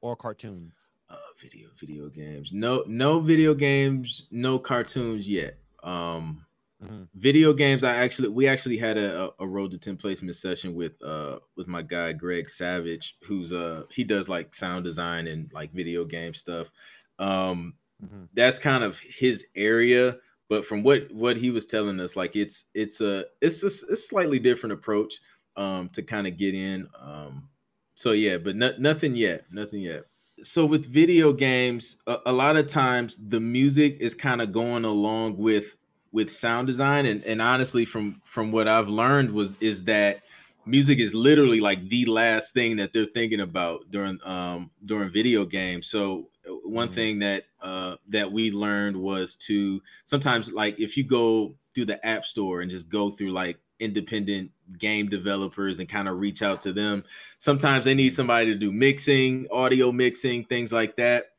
or 0.02 0.16
cartoons? 0.16 0.92
Uh 1.10 1.16
video 1.40 1.70
video 1.78 2.10
games. 2.10 2.54
No 2.54 2.84
no 2.88 3.20
video 3.20 3.54
games 3.54 4.28
no 4.32 4.60
cartoons 4.60 5.30
yet. 5.30 5.58
Um 5.84 6.46
mm-hmm. 6.84 7.04
video 7.16 7.54
games 7.54 7.84
i 7.84 7.96
actually 7.96 8.30
we 8.30 8.48
actually 8.48 8.78
had 8.78 8.98
a, 8.98 9.32
a 9.40 9.48
road 9.48 9.72
to 9.72 9.78
10 9.78 9.98
placement 9.98 10.36
session 10.36 10.76
with 10.76 10.94
uh 11.04 11.38
with 11.56 11.68
my 11.68 11.82
guy 11.82 12.12
greg 12.12 12.50
savage 12.50 13.18
who's 13.24 13.54
uh 13.54 13.84
he 13.92 14.04
does 14.04 14.30
like 14.30 14.54
sound 14.54 14.84
design 14.84 15.28
and 15.28 15.52
like 15.54 15.72
video 15.74 16.06
game 16.06 16.34
stuff. 16.34 16.72
Um 17.20 17.76
Mm-hmm. 18.06 18.24
That's 18.34 18.60
kind 18.60 18.84
of 18.84 19.00
his 19.00 19.46
area. 19.56 20.18
But 20.48 20.66
from 20.66 20.84
what 20.84 21.12
what 21.12 21.38
he 21.38 21.50
was 21.50 21.66
telling 21.66 22.00
us, 22.00 22.16
like 22.16 22.36
it's 22.36 22.66
it's 22.74 23.02
a 23.02 23.26
it's 23.42 23.64
a, 23.64 23.68
it's 23.68 23.84
a 23.84 23.98
slightly 23.98 24.40
different 24.40 24.74
approach 24.74 25.16
um, 25.56 25.90
to 25.90 26.04
kind 26.04 26.28
of 26.28 26.38
get 26.38 26.54
in. 26.54 26.88
Um, 27.00 27.50
so 27.96 28.12
yeah, 28.12 28.38
but 28.38 28.56
no, 28.56 28.72
nothing 28.78 29.16
yet, 29.16 29.46
nothing 29.52 29.82
yet. 29.82 30.04
So 30.44 30.66
with 30.66 30.86
video 30.86 31.34
games, 31.34 31.98
a, 32.06 32.18
a 32.28 32.32
lot 32.32 32.58
of 32.58 32.68
times 32.68 33.18
the 33.18 33.40
music 33.40 33.98
is 34.00 34.14
kind 34.14 34.42
of 34.42 34.52
going 34.52 34.86
along 34.86 35.38
with 35.38 35.78
with 36.12 36.32
sound 36.32 36.68
design, 36.68 37.06
and, 37.06 37.24
and 37.24 37.42
honestly, 37.42 37.86
from 37.86 38.22
from 38.24 38.52
what 38.52 38.68
I've 38.68 38.90
learned 38.90 39.32
was 39.32 39.58
is 39.62 39.84
that 39.86 40.22
music 40.66 41.00
is 41.00 41.16
literally 41.16 41.60
like 41.60 41.90
the 41.90 42.06
last 42.06 42.54
thing 42.54 42.78
that 42.78 42.94
they're 42.94 43.06
thinking 43.06 43.42
about 43.42 43.90
during 43.90 44.20
um 44.26 44.72
during 44.84 45.10
video 45.10 45.46
games. 45.46 45.88
So 45.88 46.30
one 46.48 46.88
mm-hmm. 46.88 46.96
thing 46.96 47.20
that 47.20 47.46
uh, 47.62 47.96
that 48.10 48.32
we 48.32 48.52
learned 48.52 48.98
was 48.98 49.36
to 49.36 49.82
sometimes 50.04 50.54
like 50.54 50.80
if 50.80 50.98
you 50.98 51.04
go 51.04 51.56
through 51.74 51.86
the 51.86 52.06
app 52.06 52.26
store 52.26 52.62
and 52.62 52.72
just 52.72 52.90
go 52.90 53.10
through 53.10 53.32
like 53.32 53.60
independent 53.80 54.52
game 54.80 55.08
developers 55.08 55.80
and 55.80 55.90
kind 55.90 56.08
of 56.08 56.18
reach 56.18 56.42
out 56.42 56.62
to 56.62 56.72
them 56.72 57.04
sometimes 57.38 57.84
they 57.84 57.94
need 57.94 58.14
somebody 58.14 58.46
to 58.46 58.56
do 58.56 58.72
mixing 58.72 59.46
audio 59.52 59.92
mixing 59.92 60.46
things 60.46 60.72
like 60.72 60.96
that 60.96 61.32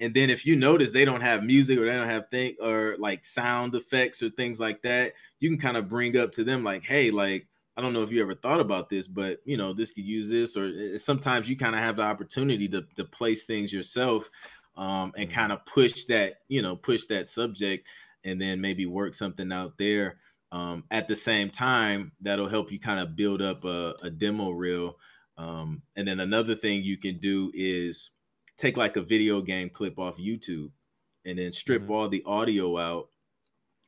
and 0.00 0.12
then 0.12 0.28
if 0.28 0.44
you 0.44 0.56
notice 0.56 0.92
they 0.92 1.04
don't 1.04 1.20
have 1.20 1.44
music 1.44 1.78
or 1.78 1.86
they 1.86 1.92
don't 1.92 2.08
have 2.08 2.28
thing 2.30 2.56
or 2.60 2.96
like 2.98 3.24
sound 3.24 3.74
effects 3.76 4.22
or 4.22 4.30
things 4.30 4.58
like 4.58 4.82
that 4.82 5.12
you 5.38 5.48
can 5.48 5.58
kind 5.58 5.76
of 5.76 5.88
bring 5.88 6.16
up 6.16 6.32
to 6.32 6.42
them 6.42 6.64
like 6.64 6.84
hey 6.84 7.12
like 7.12 7.46
I 7.76 7.82
don't 7.82 7.92
know 7.92 8.02
if 8.02 8.10
you 8.10 8.22
ever 8.22 8.34
thought 8.34 8.60
about 8.60 8.88
this, 8.88 9.06
but 9.06 9.40
you 9.44 9.56
know, 9.56 9.72
this 9.72 9.92
could 9.92 10.04
use 10.04 10.30
this, 10.30 10.56
or 10.56 10.66
eh, 10.66 10.98
sometimes 10.98 11.48
you 11.48 11.56
kind 11.56 11.74
of 11.74 11.80
have 11.80 11.96
the 11.96 12.02
opportunity 12.02 12.68
to 12.68 12.82
to 12.94 13.04
place 13.04 13.44
things 13.44 13.72
yourself, 13.72 14.30
um, 14.76 15.12
and 15.16 15.28
mm-hmm. 15.28 15.38
kind 15.38 15.52
of 15.52 15.64
push 15.66 16.04
that, 16.04 16.36
you 16.48 16.62
know, 16.62 16.76
push 16.76 17.04
that 17.06 17.26
subject, 17.26 17.86
and 18.24 18.40
then 18.40 18.60
maybe 18.60 18.86
work 18.86 19.14
something 19.14 19.52
out 19.52 19.76
there. 19.78 20.16
Um, 20.52 20.84
at 20.90 21.06
the 21.08 21.16
same 21.16 21.50
time, 21.50 22.12
that'll 22.20 22.48
help 22.48 22.72
you 22.72 22.78
kind 22.78 23.00
of 23.00 23.16
build 23.16 23.42
up 23.42 23.64
a, 23.64 23.94
a 24.02 24.10
demo 24.10 24.50
reel. 24.50 24.96
Um, 25.36 25.82
and 25.96 26.08
then 26.08 26.20
another 26.20 26.54
thing 26.54 26.82
you 26.82 26.96
can 26.96 27.18
do 27.18 27.50
is 27.52 28.10
take 28.56 28.78
like 28.78 28.96
a 28.96 29.02
video 29.02 29.42
game 29.42 29.68
clip 29.68 29.98
off 29.98 30.16
YouTube, 30.16 30.70
and 31.26 31.38
then 31.38 31.52
strip 31.52 31.82
mm-hmm. 31.82 31.92
all 31.92 32.08
the 32.08 32.22
audio 32.24 32.78
out, 32.78 33.10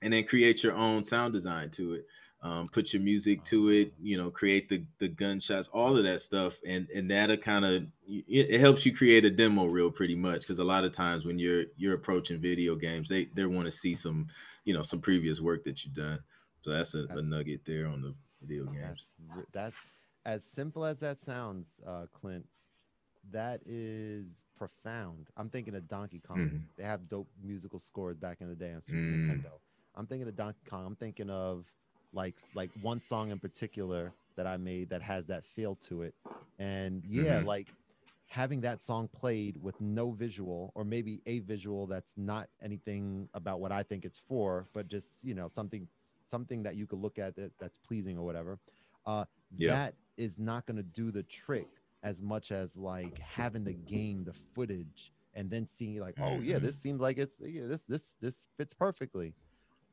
and 0.03 0.13
then 0.13 0.25
create 0.25 0.63
your 0.63 0.75
own 0.75 1.05
sound 1.05 1.33
design 1.33 1.71
to 1.71 1.95
it 1.95 2.05
um, 2.43 2.69
put 2.69 2.93
your 2.93 3.03
music 3.03 3.43
to 3.45 3.71
it, 3.71 3.93
you 4.01 4.17
know, 4.17 4.31
create 4.31 4.69
the 4.69 4.85
the 4.99 5.09
gunshots, 5.09 5.69
all 5.69 5.97
of 5.97 6.05
that 6.05 6.21
stuff, 6.21 6.61
and 6.67 6.89
and 6.95 7.11
that'll 7.11 7.37
kind 7.37 7.65
of 7.65 7.85
it 8.07 8.61
helps 8.61 8.87
you 8.87 8.95
create 8.95 9.25
a 9.25 9.31
demo 9.31 9.65
reel 9.65 9.91
pretty 9.91 10.15
much 10.15 10.41
because 10.41 10.61
a 10.61 10.65
lot 10.65 10.85
of 10.85 10.93
times 10.93 11.25
when 11.25 11.39
you're 11.39 11.65
you're 11.77 11.95
approaching 11.95 12.39
video 12.39 12.77
games, 12.77 13.09
they 13.09 13.25
they 13.35 13.45
want 13.45 13.65
to 13.65 13.73
see 13.73 13.95
some, 13.95 14.29
you 14.65 14.73
know, 14.73 14.83
some 14.83 15.01
previous 15.01 15.41
work 15.41 15.65
that 15.65 15.85
you've 15.85 15.95
done. 15.95 16.21
So 16.61 16.71
that's 16.71 16.95
a, 16.95 17.05
that's, 17.05 17.21
a 17.21 17.23
nugget 17.23 17.65
there 17.65 17.87
on 17.87 18.03
the 18.03 18.15
video 18.41 18.65
games. 18.65 19.07
That's, 19.35 19.47
that's 19.53 19.77
as 20.25 20.45
simple 20.45 20.85
as 20.85 20.99
that 21.01 21.19
sounds, 21.19 21.81
uh, 21.87 22.07
Clint. 22.13 22.47
That 23.31 23.61
is 23.67 24.45
profound. 24.57 25.29
I'm 25.37 25.51
thinking 25.51 25.75
of 25.75 25.87
Donkey 25.87 26.21
Kong. 26.27 26.39
Mm-hmm. 26.39 26.57
They 26.79 26.85
have 26.85 27.09
dope 27.09 27.29
musical 27.43 27.79
scores 27.79 28.17
back 28.17 28.41
in 28.41 28.49
the 28.49 28.55
day 28.55 28.73
on 28.73 28.81
Super 28.81 28.97
mm-hmm. 28.97 29.31
Nintendo. 29.33 29.51
I'm 29.95 30.07
thinking 30.07 30.29
of 30.29 30.37
Donkey 30.37 30.61
Kong. 30.67 30.87
I'm 30.87 30.97
thinking 30.97 31.29
of 31.29 31.67
like 32.13 32.37
like 32.55 32.71
one 32.83 33.03
song 33.03 33.31
in 33.31 33.39
particular 33.39 34.13
that 34.37 34.47
I 34.47 34.57
made 34.57 34.91
that 34.91 35.03
has 35.03 35.27
that 35.27 35.45
feel 35.45 35.75
to 35.89 36.03
it. 36.03 36.15
And 36.59 37.03
yeah, 37.07 37.39
mm-hmm. 37.39 37.47
like 37.47 37.69
having 38.27 38.61
that 38.61 38.83
song 38.83 39.09
played 39.09 39.57
with 39.63 39.81
no 39.81 40.11
visual 40.11 40.71
or 40.75 40.85
maybe 40.85 41.23
a 41.27 41.39
visual 41.41 41.87
that's 41.87 42.13
not 42.17 42.49
anything 42.63 43.29
about 43.35 43.61
what 43.61 43.73
I 43.73 43.83
think 43.83 44.05
it's 44.05 44.21
for, 44.29 44.67
but 44.73 44.89
just 44.89 45.25
you 45.25 45.35
know 45.35 45.49
something 45.49 45.89
something 46.27 46.63
that 46.63 46.77
you 46.77 46.87
could 46.87 46.99
look 46.99 47.19
at 47.19 47.37
that, 47.37 47.53
that's 47.59 47.79
pleasing 47.79 48.19
or 48.19 48.25
whatever. 48.25 48.59
Uh, 49.07 49.25
yeah. 49.57 49.71
That 49.71 49.95
is 50.17 50.39
not 50.39 50.67
going 50.67 50.77
to 50.77 50.83
do 50.83 51.11
the 51.11 51.23
trick 51.23 51.69
as 52.03 52.23
much 52.23 52.53
as 52.53 52.77
like 52.77 53.19
having 53.19 53.65
the 53.65 53.73
game, 53.73 54.25
the 54.25 54.35
footage, 54.55 55.13
and 55.35 55.51
then 55.51 55.67
seeing 55.67 55.99
like, 55.99 56.17
oh 56.21 56.41
yeah, 56.41 56.57
mm-hmm. 56.57 56.65
this 56.65 56.77
seems 56.77 57.01
like 57.01 57.19
it's 57.19 57.41
yeah, 57.45 57.67
this 57.67 57.83
this 57.83 58.17
this 58.21 58.47
fits 58.57 58.75
perfectly. 58.75 59.35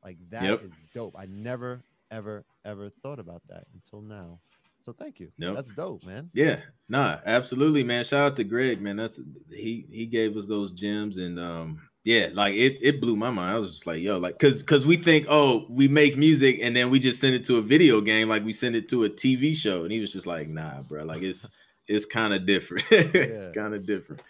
Like 0.04 0.18
that 0.30 0.42
yep. 0.42 0.62
is 0.62 0.72
dope. 0.94 1.16
I 1.18 1.26
never 1.26 1.80
ever 2.10 2.44
ever 2.64 2.90
thought 3.02 3.18
about 3.18 3.42
that 3.48 3.64
until 3.74 4.00
now. 4.00 4.40
So 4.82 4.92
thank 4.92 5.18
you. 5.18 5.32
Yep. 5.38 5.54
That's 5.56 5.74
dope, 5.74 6.04
man. 6.04 6.30
Yeah, 6.32 6.60
nah, 6.88 7.18
absolutely, 7.26 7.82
man. 7.82 8.04
Shout 8.04 8.24
out 8.24 8.36
to 8.36 8.44
Greg, 8.44 8.80
man. 8.80 8.96
That's 8.96 9.20
he 9.50 9.84
he 9.90 10.06
gave 10.06 10.36
us 10.36 10.46
those 10.46 10.70
gems 10.70 11.16
and 11.16 11.40
um 11.40 11.80
yeah, 12.04 12.28
like 12.34 12.54
it 12.54 12.78
it 12.80 13.00
blew 13.00 13.16
my 13.16 13.32
mind. 13.32 13.56
I 13.56 13.58
was 13.58 13.72
just 13.72 13.86
like, 13.88 14.00
yo, 14.00 14.16
like 14.16 14.38
cause 14.38 14.62
cause 14.62 14.86
we 14.86 14.96
think, 14.96 15.26
oh, 15.28 15.66
we 15.68 15.88
make 15.88 16.16
music 16.16 16.60
and 16.62 16.76
then 16.76 16.88
we 16.88 17.00
just 17.00 17.20
send 17.20 17.34
it 17.34 17.42
to 17.46 17.56
a 17.56 17.62
video 17.62 18.00
game, 18.00 18.28
like 18.28 18.44
we 18.44 18.52
send 18.52 18.76
it 18.76 18.88
to 18.90 19.02
a 19.02 19.10
TV 19.10 19.56
show. 19.56 19.82
And 19.82 19.90
he 19.90 19.98
was 19.98 20.12
just 20.12 20.28
like, 20.28 20.48
nah, 20.48 20.82
bro, 20.82 21.02
like 21.02 21.22
it's 21.22 21.50
it's 21.88 22.06
kind 22.06 22.32
of 22.32 22.46
different. 22.46 22.84
it's 22.92 23.48
kind 23.48 23.74
of 23.74 23.86
different. 23.86 24.22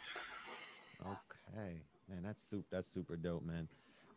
Okay. 1.03 1.77
Man, 2.09 2.23
that's 2.23 2.49
super 2.49 2.67
that's 2.71 2.91
super 2.91 3.17
dope, 3.17 3.45
man. 3.45 3.69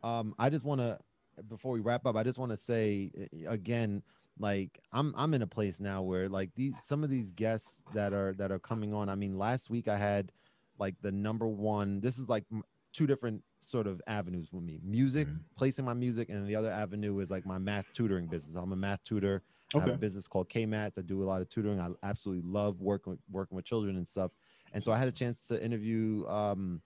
Um, 0.06 0.34
I 0.40 0.50
just 0.50 0.64
wanna 0.64 1.00
before 1.48 1.72
we 1.72 1.80
wrap 1.80 2.06
up, 2.06 2.16
I 2.16 2.24
just 2.24 2.40
want 2.40 2.52
to 2.52 2.58
say 2.58 3.12
again, 3.48 4.04
like 4.38 4.80
I'm 4.92 5.14
I'm 5.18 5.34
in 5.34 5.42
a 5.42 5.48
place 5.48 5.80
now 5.80 6.02
where 6.02 6.30
like 6.30 6.52
these 6.56 6.74
some 6.82 7.04
of 7.04 7.10
these 7.10 7.32
guests 7.32 7.84
that 7.94 8.14
are 8.14 8.34
that 8.38 8.52
are 8.52 8.60
coming 8.60 8.94
on. 8.94 9.10
I 9.10 9.16
mean, 9.16 9.38
last 9.38 9.70
week 9.70 9.88
I 9.88 9.98
had 9.98 10.32
like 10.78 10.96
the 11.02 11.12
number 11.12 11.48
one. 11.48 12.00
This 12.00 12.18
is 12.18 12.30
like 12.30 12.46
two 12.94 13.06
different 13.06 13.44
sort 13.60 13.86
of 13.88 14.02
avenues 14.08 14.50
with 14.52 14.64
me: 14.64 14.80
music, 14.84 15.28
mm-hmm. 15.28 15.38
placing 15.58 15.86
my 15.86 15.94
music, 15.94 16.30
and 16.30 16.48
the 16.48 16.56
other 16.56 16.72
avenue 16.72 17.20
is 17.20 17.30
like 17.30 17.46
my 17.46 17.58
math 17.58 17.86
tutoring 17.94 18.28
business. 18.28 18.56
I'm 18.56 18.72
a 18.72 18.78
math 18.78 19.04
tutor. 19.04 19.44
Okay. 19.76 19.84
I 19.84 19.88
have 19.88 19.96
a 19.96 20.00
business 20.00 20.28
called 20.28 20.50
K 20.50 20.66
Mats. 20.66 20.98
I 20.98 21.02
do 21.02 21.22
a 21.22 21.26
lot 21.26 21.42
of 21.42 21.50
tutoring. 21.50 21.80
I 21.80 21.90
absolutely 22.02 22.50
love 22.50 22.82
working 22.82 23.12
with, 23.12 23.20
working 23.30 23.56
with 23.56 23.66
children 23.66 23.98
and 23.98 24.08
stuff. 24.08 24.32
And 24.74 24.84
so 24.84 24.92
I 24.92 24.98
had 24.98 25.08
a 25.08 25.12
chance 25.12 25.46
to 25.48 25.64
interview 25.64 26.26
um, 26.28 26.82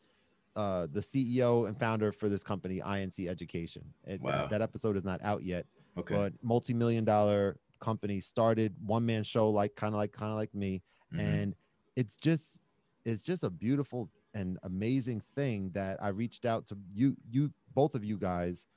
uh, 0.55 0.87
the 0.91 0.99
CEO 0.99 1.67
and 1.67 1.77
founder 1.79 2.11
for 2.11 2.29
this 2.29 2.43
company, 2.43 2.81
INC 2.85 3.27
Education. 3.27 3.83
It, 4.05 4.21
wow. 4.21 4.47
that, 4.47 4.61
episode 4.61 4.95
is 4.95 5.03
not 5.03 5.21
out 5.23 5.43
yet. 5.43 5.65
Okay. 5.97 6.15
But 6.15 6.33
multi-million 6.41 7.05
dollar 7.05 7.57
company 7.79 8.19
started 8.19 8.75
one 8.85 9.05
man 9.05 9.23
show 9.23 9.49
like 9.49 9.75
kind 9.75 9.93
of 9.93 9.97
like 9.97 10.11
kind 10.11 10.31
of 10.31 10.37
like 10.37 10.53
me, 10.55 10.81
mm-hmm. 11.13 11.19
and 11.19 11.55
it's 11.95 12.17
just 12.17 12.61
it's 13.05 13.23
just 13.23 13.43
a 13.43 13.49
beautiful 13.49 14.09
and 14.33 14.57
amazing 14.63 15.21
thing 15.35 15.69
that 15.73 16.01
I 16.01 16.09
reached 16.09 16.45
out 16.45 16.67
to 16.67 16.77
you 16.93 17.15
you 17.29 17.51
both 17.75 17.95
of 17.95 18.03
you 18.03 18.17
guys, 18.17 18.67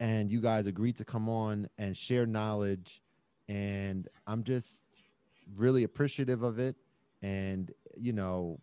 and 0.00 0.30
you 0.30 0.40
guys 0.40 0.66
agreed 0.66 0.96
to 0.96 1.04
come 1.04 1.28
on 1.28 1.68
and 1.78 1.96
share 1.96 2.26
knowledge, 2.26 3.02
and 3.48 4.08
I'm 4.26 4.44
just 4.44 4.84
really 5.56 5.82
appreciative 5.82 6.42
of 6.42 6.58
it, 6.58 6.76
and 7.22 7.70
you 7.96 8.12
know, 8.12 8.60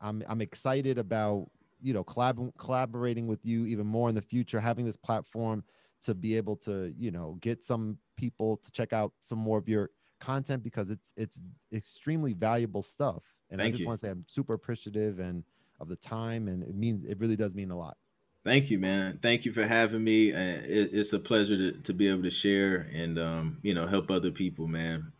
I'm 0.00 0.22
I'm 0.28 0.40
excited 0.40 0.98
about 0.98 1.50
you 1.82 1.92
know 1.92 2.04
collab- 2.04 2.56
collaborating 2.58 3.26
with 3.26 3.44
you 3.44 3.66
even 3.66 3.86
more 3.86 4.08
in 4.08 4.14
the 4.14 4.22
future 4.22 4.60
having 4.60 4.84
this 4.84 4.96
platform 4.96 5.64
to 6.02 6.14
be 6.14 6.36
able 6.36 6.56
to 6.56 6.94
you 6.96 7.10
know 7.10 7.36
get 7.40 7.62
some 7.62 7.98
people 8.16 8.56
to 8.58 8.70
check 8.70 8.92
out 8.92 9.12
some 9.20 9.38
more 9.38 9.58
of 9.58 9.68
your 9.68 9.90
content 10.18 10.62
because 10.62 10.90
it's 10.90 11.12
it's 11.16 11.38
extremely 11.72 12.32
valuable 12.34 12.82
stuff 12.82 13.22
and 13.50 13.60
Thank 13.60 13.68
i 13.68 13.70
just 13.72 13.80
you. 13.80 13.86
want 13.86 14.00
to 14.00 14.06
say 14.06 14.10
i'm 14.10 14.24
super 14.28 14.54
appreciative 14.54 15.18
and 15.18 15.44
of 15.80 15.88
the 15.88 15.96
time 15.96 16.48
and 16.48 16.62
it 16.62 16.74
means 16.74 17.04
it 17.04 17.18
really 17.18 17.36
does 17.36 17.54
mean 17.54 17.70
a 17.70 17.76
lot 17.76 17.96
Thank 18.42 18.70
you, 18.70 18.78
man. 18.78 19.18
Thank 19.18 19.44
you 19.44 19.52
for 19.52 19.66
having 19.66 20.02
me. 20.02 20.32
Uh, 20.32 20.62
it, 20.64 20.90
it's 20.94 21.12
a 21.12 21.18
pleasure 21.18 21.56
to, 21.56 21.72
to 21.72 21.92
be 21.92 22.08
able 22.08 22.22
to 22.22 22.30
share 22.30 22.88
and 22.90 23.18
um, 23.18 23.58
you 23.62 23.74
know 23.74 23.86
help 23.86 24.10
other 24.10 24.30
people, 24.30 24.66
man. 24.66 25.12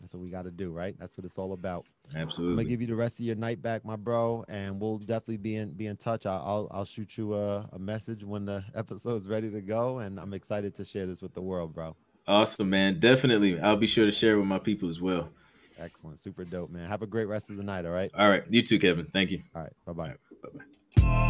That's 0.00 0.14
what 0.14 0.22
we 0.22 0.28
got 0.28 0.42
to 0.42 0.50
do, 0.50 0.70
right? 0.70 0.96
That's 0.98 1.16
what 1.16 1.24
it's 1.24 1.38
all 1.38 1.52
about. 1.52 1.86
Absolutely. 2.14 2.52
I'm 2.52 2.56
gonna 2.56 2.68
give 2.68 2.80
you 2.80 2.86
the 2.86 2.94
rest 2.94 3.20
of 3.20 3.26
your 3.26 3.36
night 3.36 3.62
back, 3.62 3.84
my 3.84 3.96
bro, 3.96 4.44
and 4.48 4.80
we'll 4.80 4.98
definitely 4.98 5.36
be 5.36 5.56
in 5.56 5.70
be 5.72 5.86
in 5.86 5.96
touch. 5.96 6.26
I'll 6.26 6.42
I'll, 6.44 6.68
I'll 6.70 6.84
shoot 6.84 7.16
you 7.16 7.34
a, 7.34 7.68
a 7.72 7.78
message 7.78 8.24
when 8.24 8.44
the 8.44 8.64
episode's 8.74 9.28
ready 9.28 9.50
to 9.50 9.60
go, 9.60 9.98
and 9.98 10.18
I'm 10.18 10.34
excited 10.34 10.74
to 10.76 10.84
share 10.84 11.06
this 11.06 11.22
with 11.22 11.34
the 11.34 11.42
world, 11.42 11.74
bro. 11.74 11.96
Awesome, 12.26 12.70
man. 12.70 12.98
Definitely, 12.98 13.60
I'll 13.60 13.76
be 13.76 13.86
sure 13.86 14.04
to 14.04 14.10
share 14.10 14.38
with 14.38 14.46
my 14.46 14.58
people 14.58 14.88
as 14.88 15.00
well. 15.00 15.30
Excellent, 15.78 16.20
super 16.20 16.44
dope, 16.44 16.70
man. 16.70 16.88
Have 16.88 17.02
a 17.02 17.06
great 17.06 17.26
rest 17.26 17.50
of 17.50 17.56
the 17.56 17.62
night. 17.62 17.86
All 17.86 17.92
right. 17.92 18.10
All 18.14 18.28
right. 18.28 18.44
You 18.50 18.62
too, 18.62 18.78
Kevin. 18.78 19.06
Thank 19.06 19.30
you. 19.30 19.42
All 19.54 19.62
right. 19.62 19.72
Bye 19.86 19.92
bye. 19.92 20.14
Bye 20.42 20.48
bye. 20.54 21.26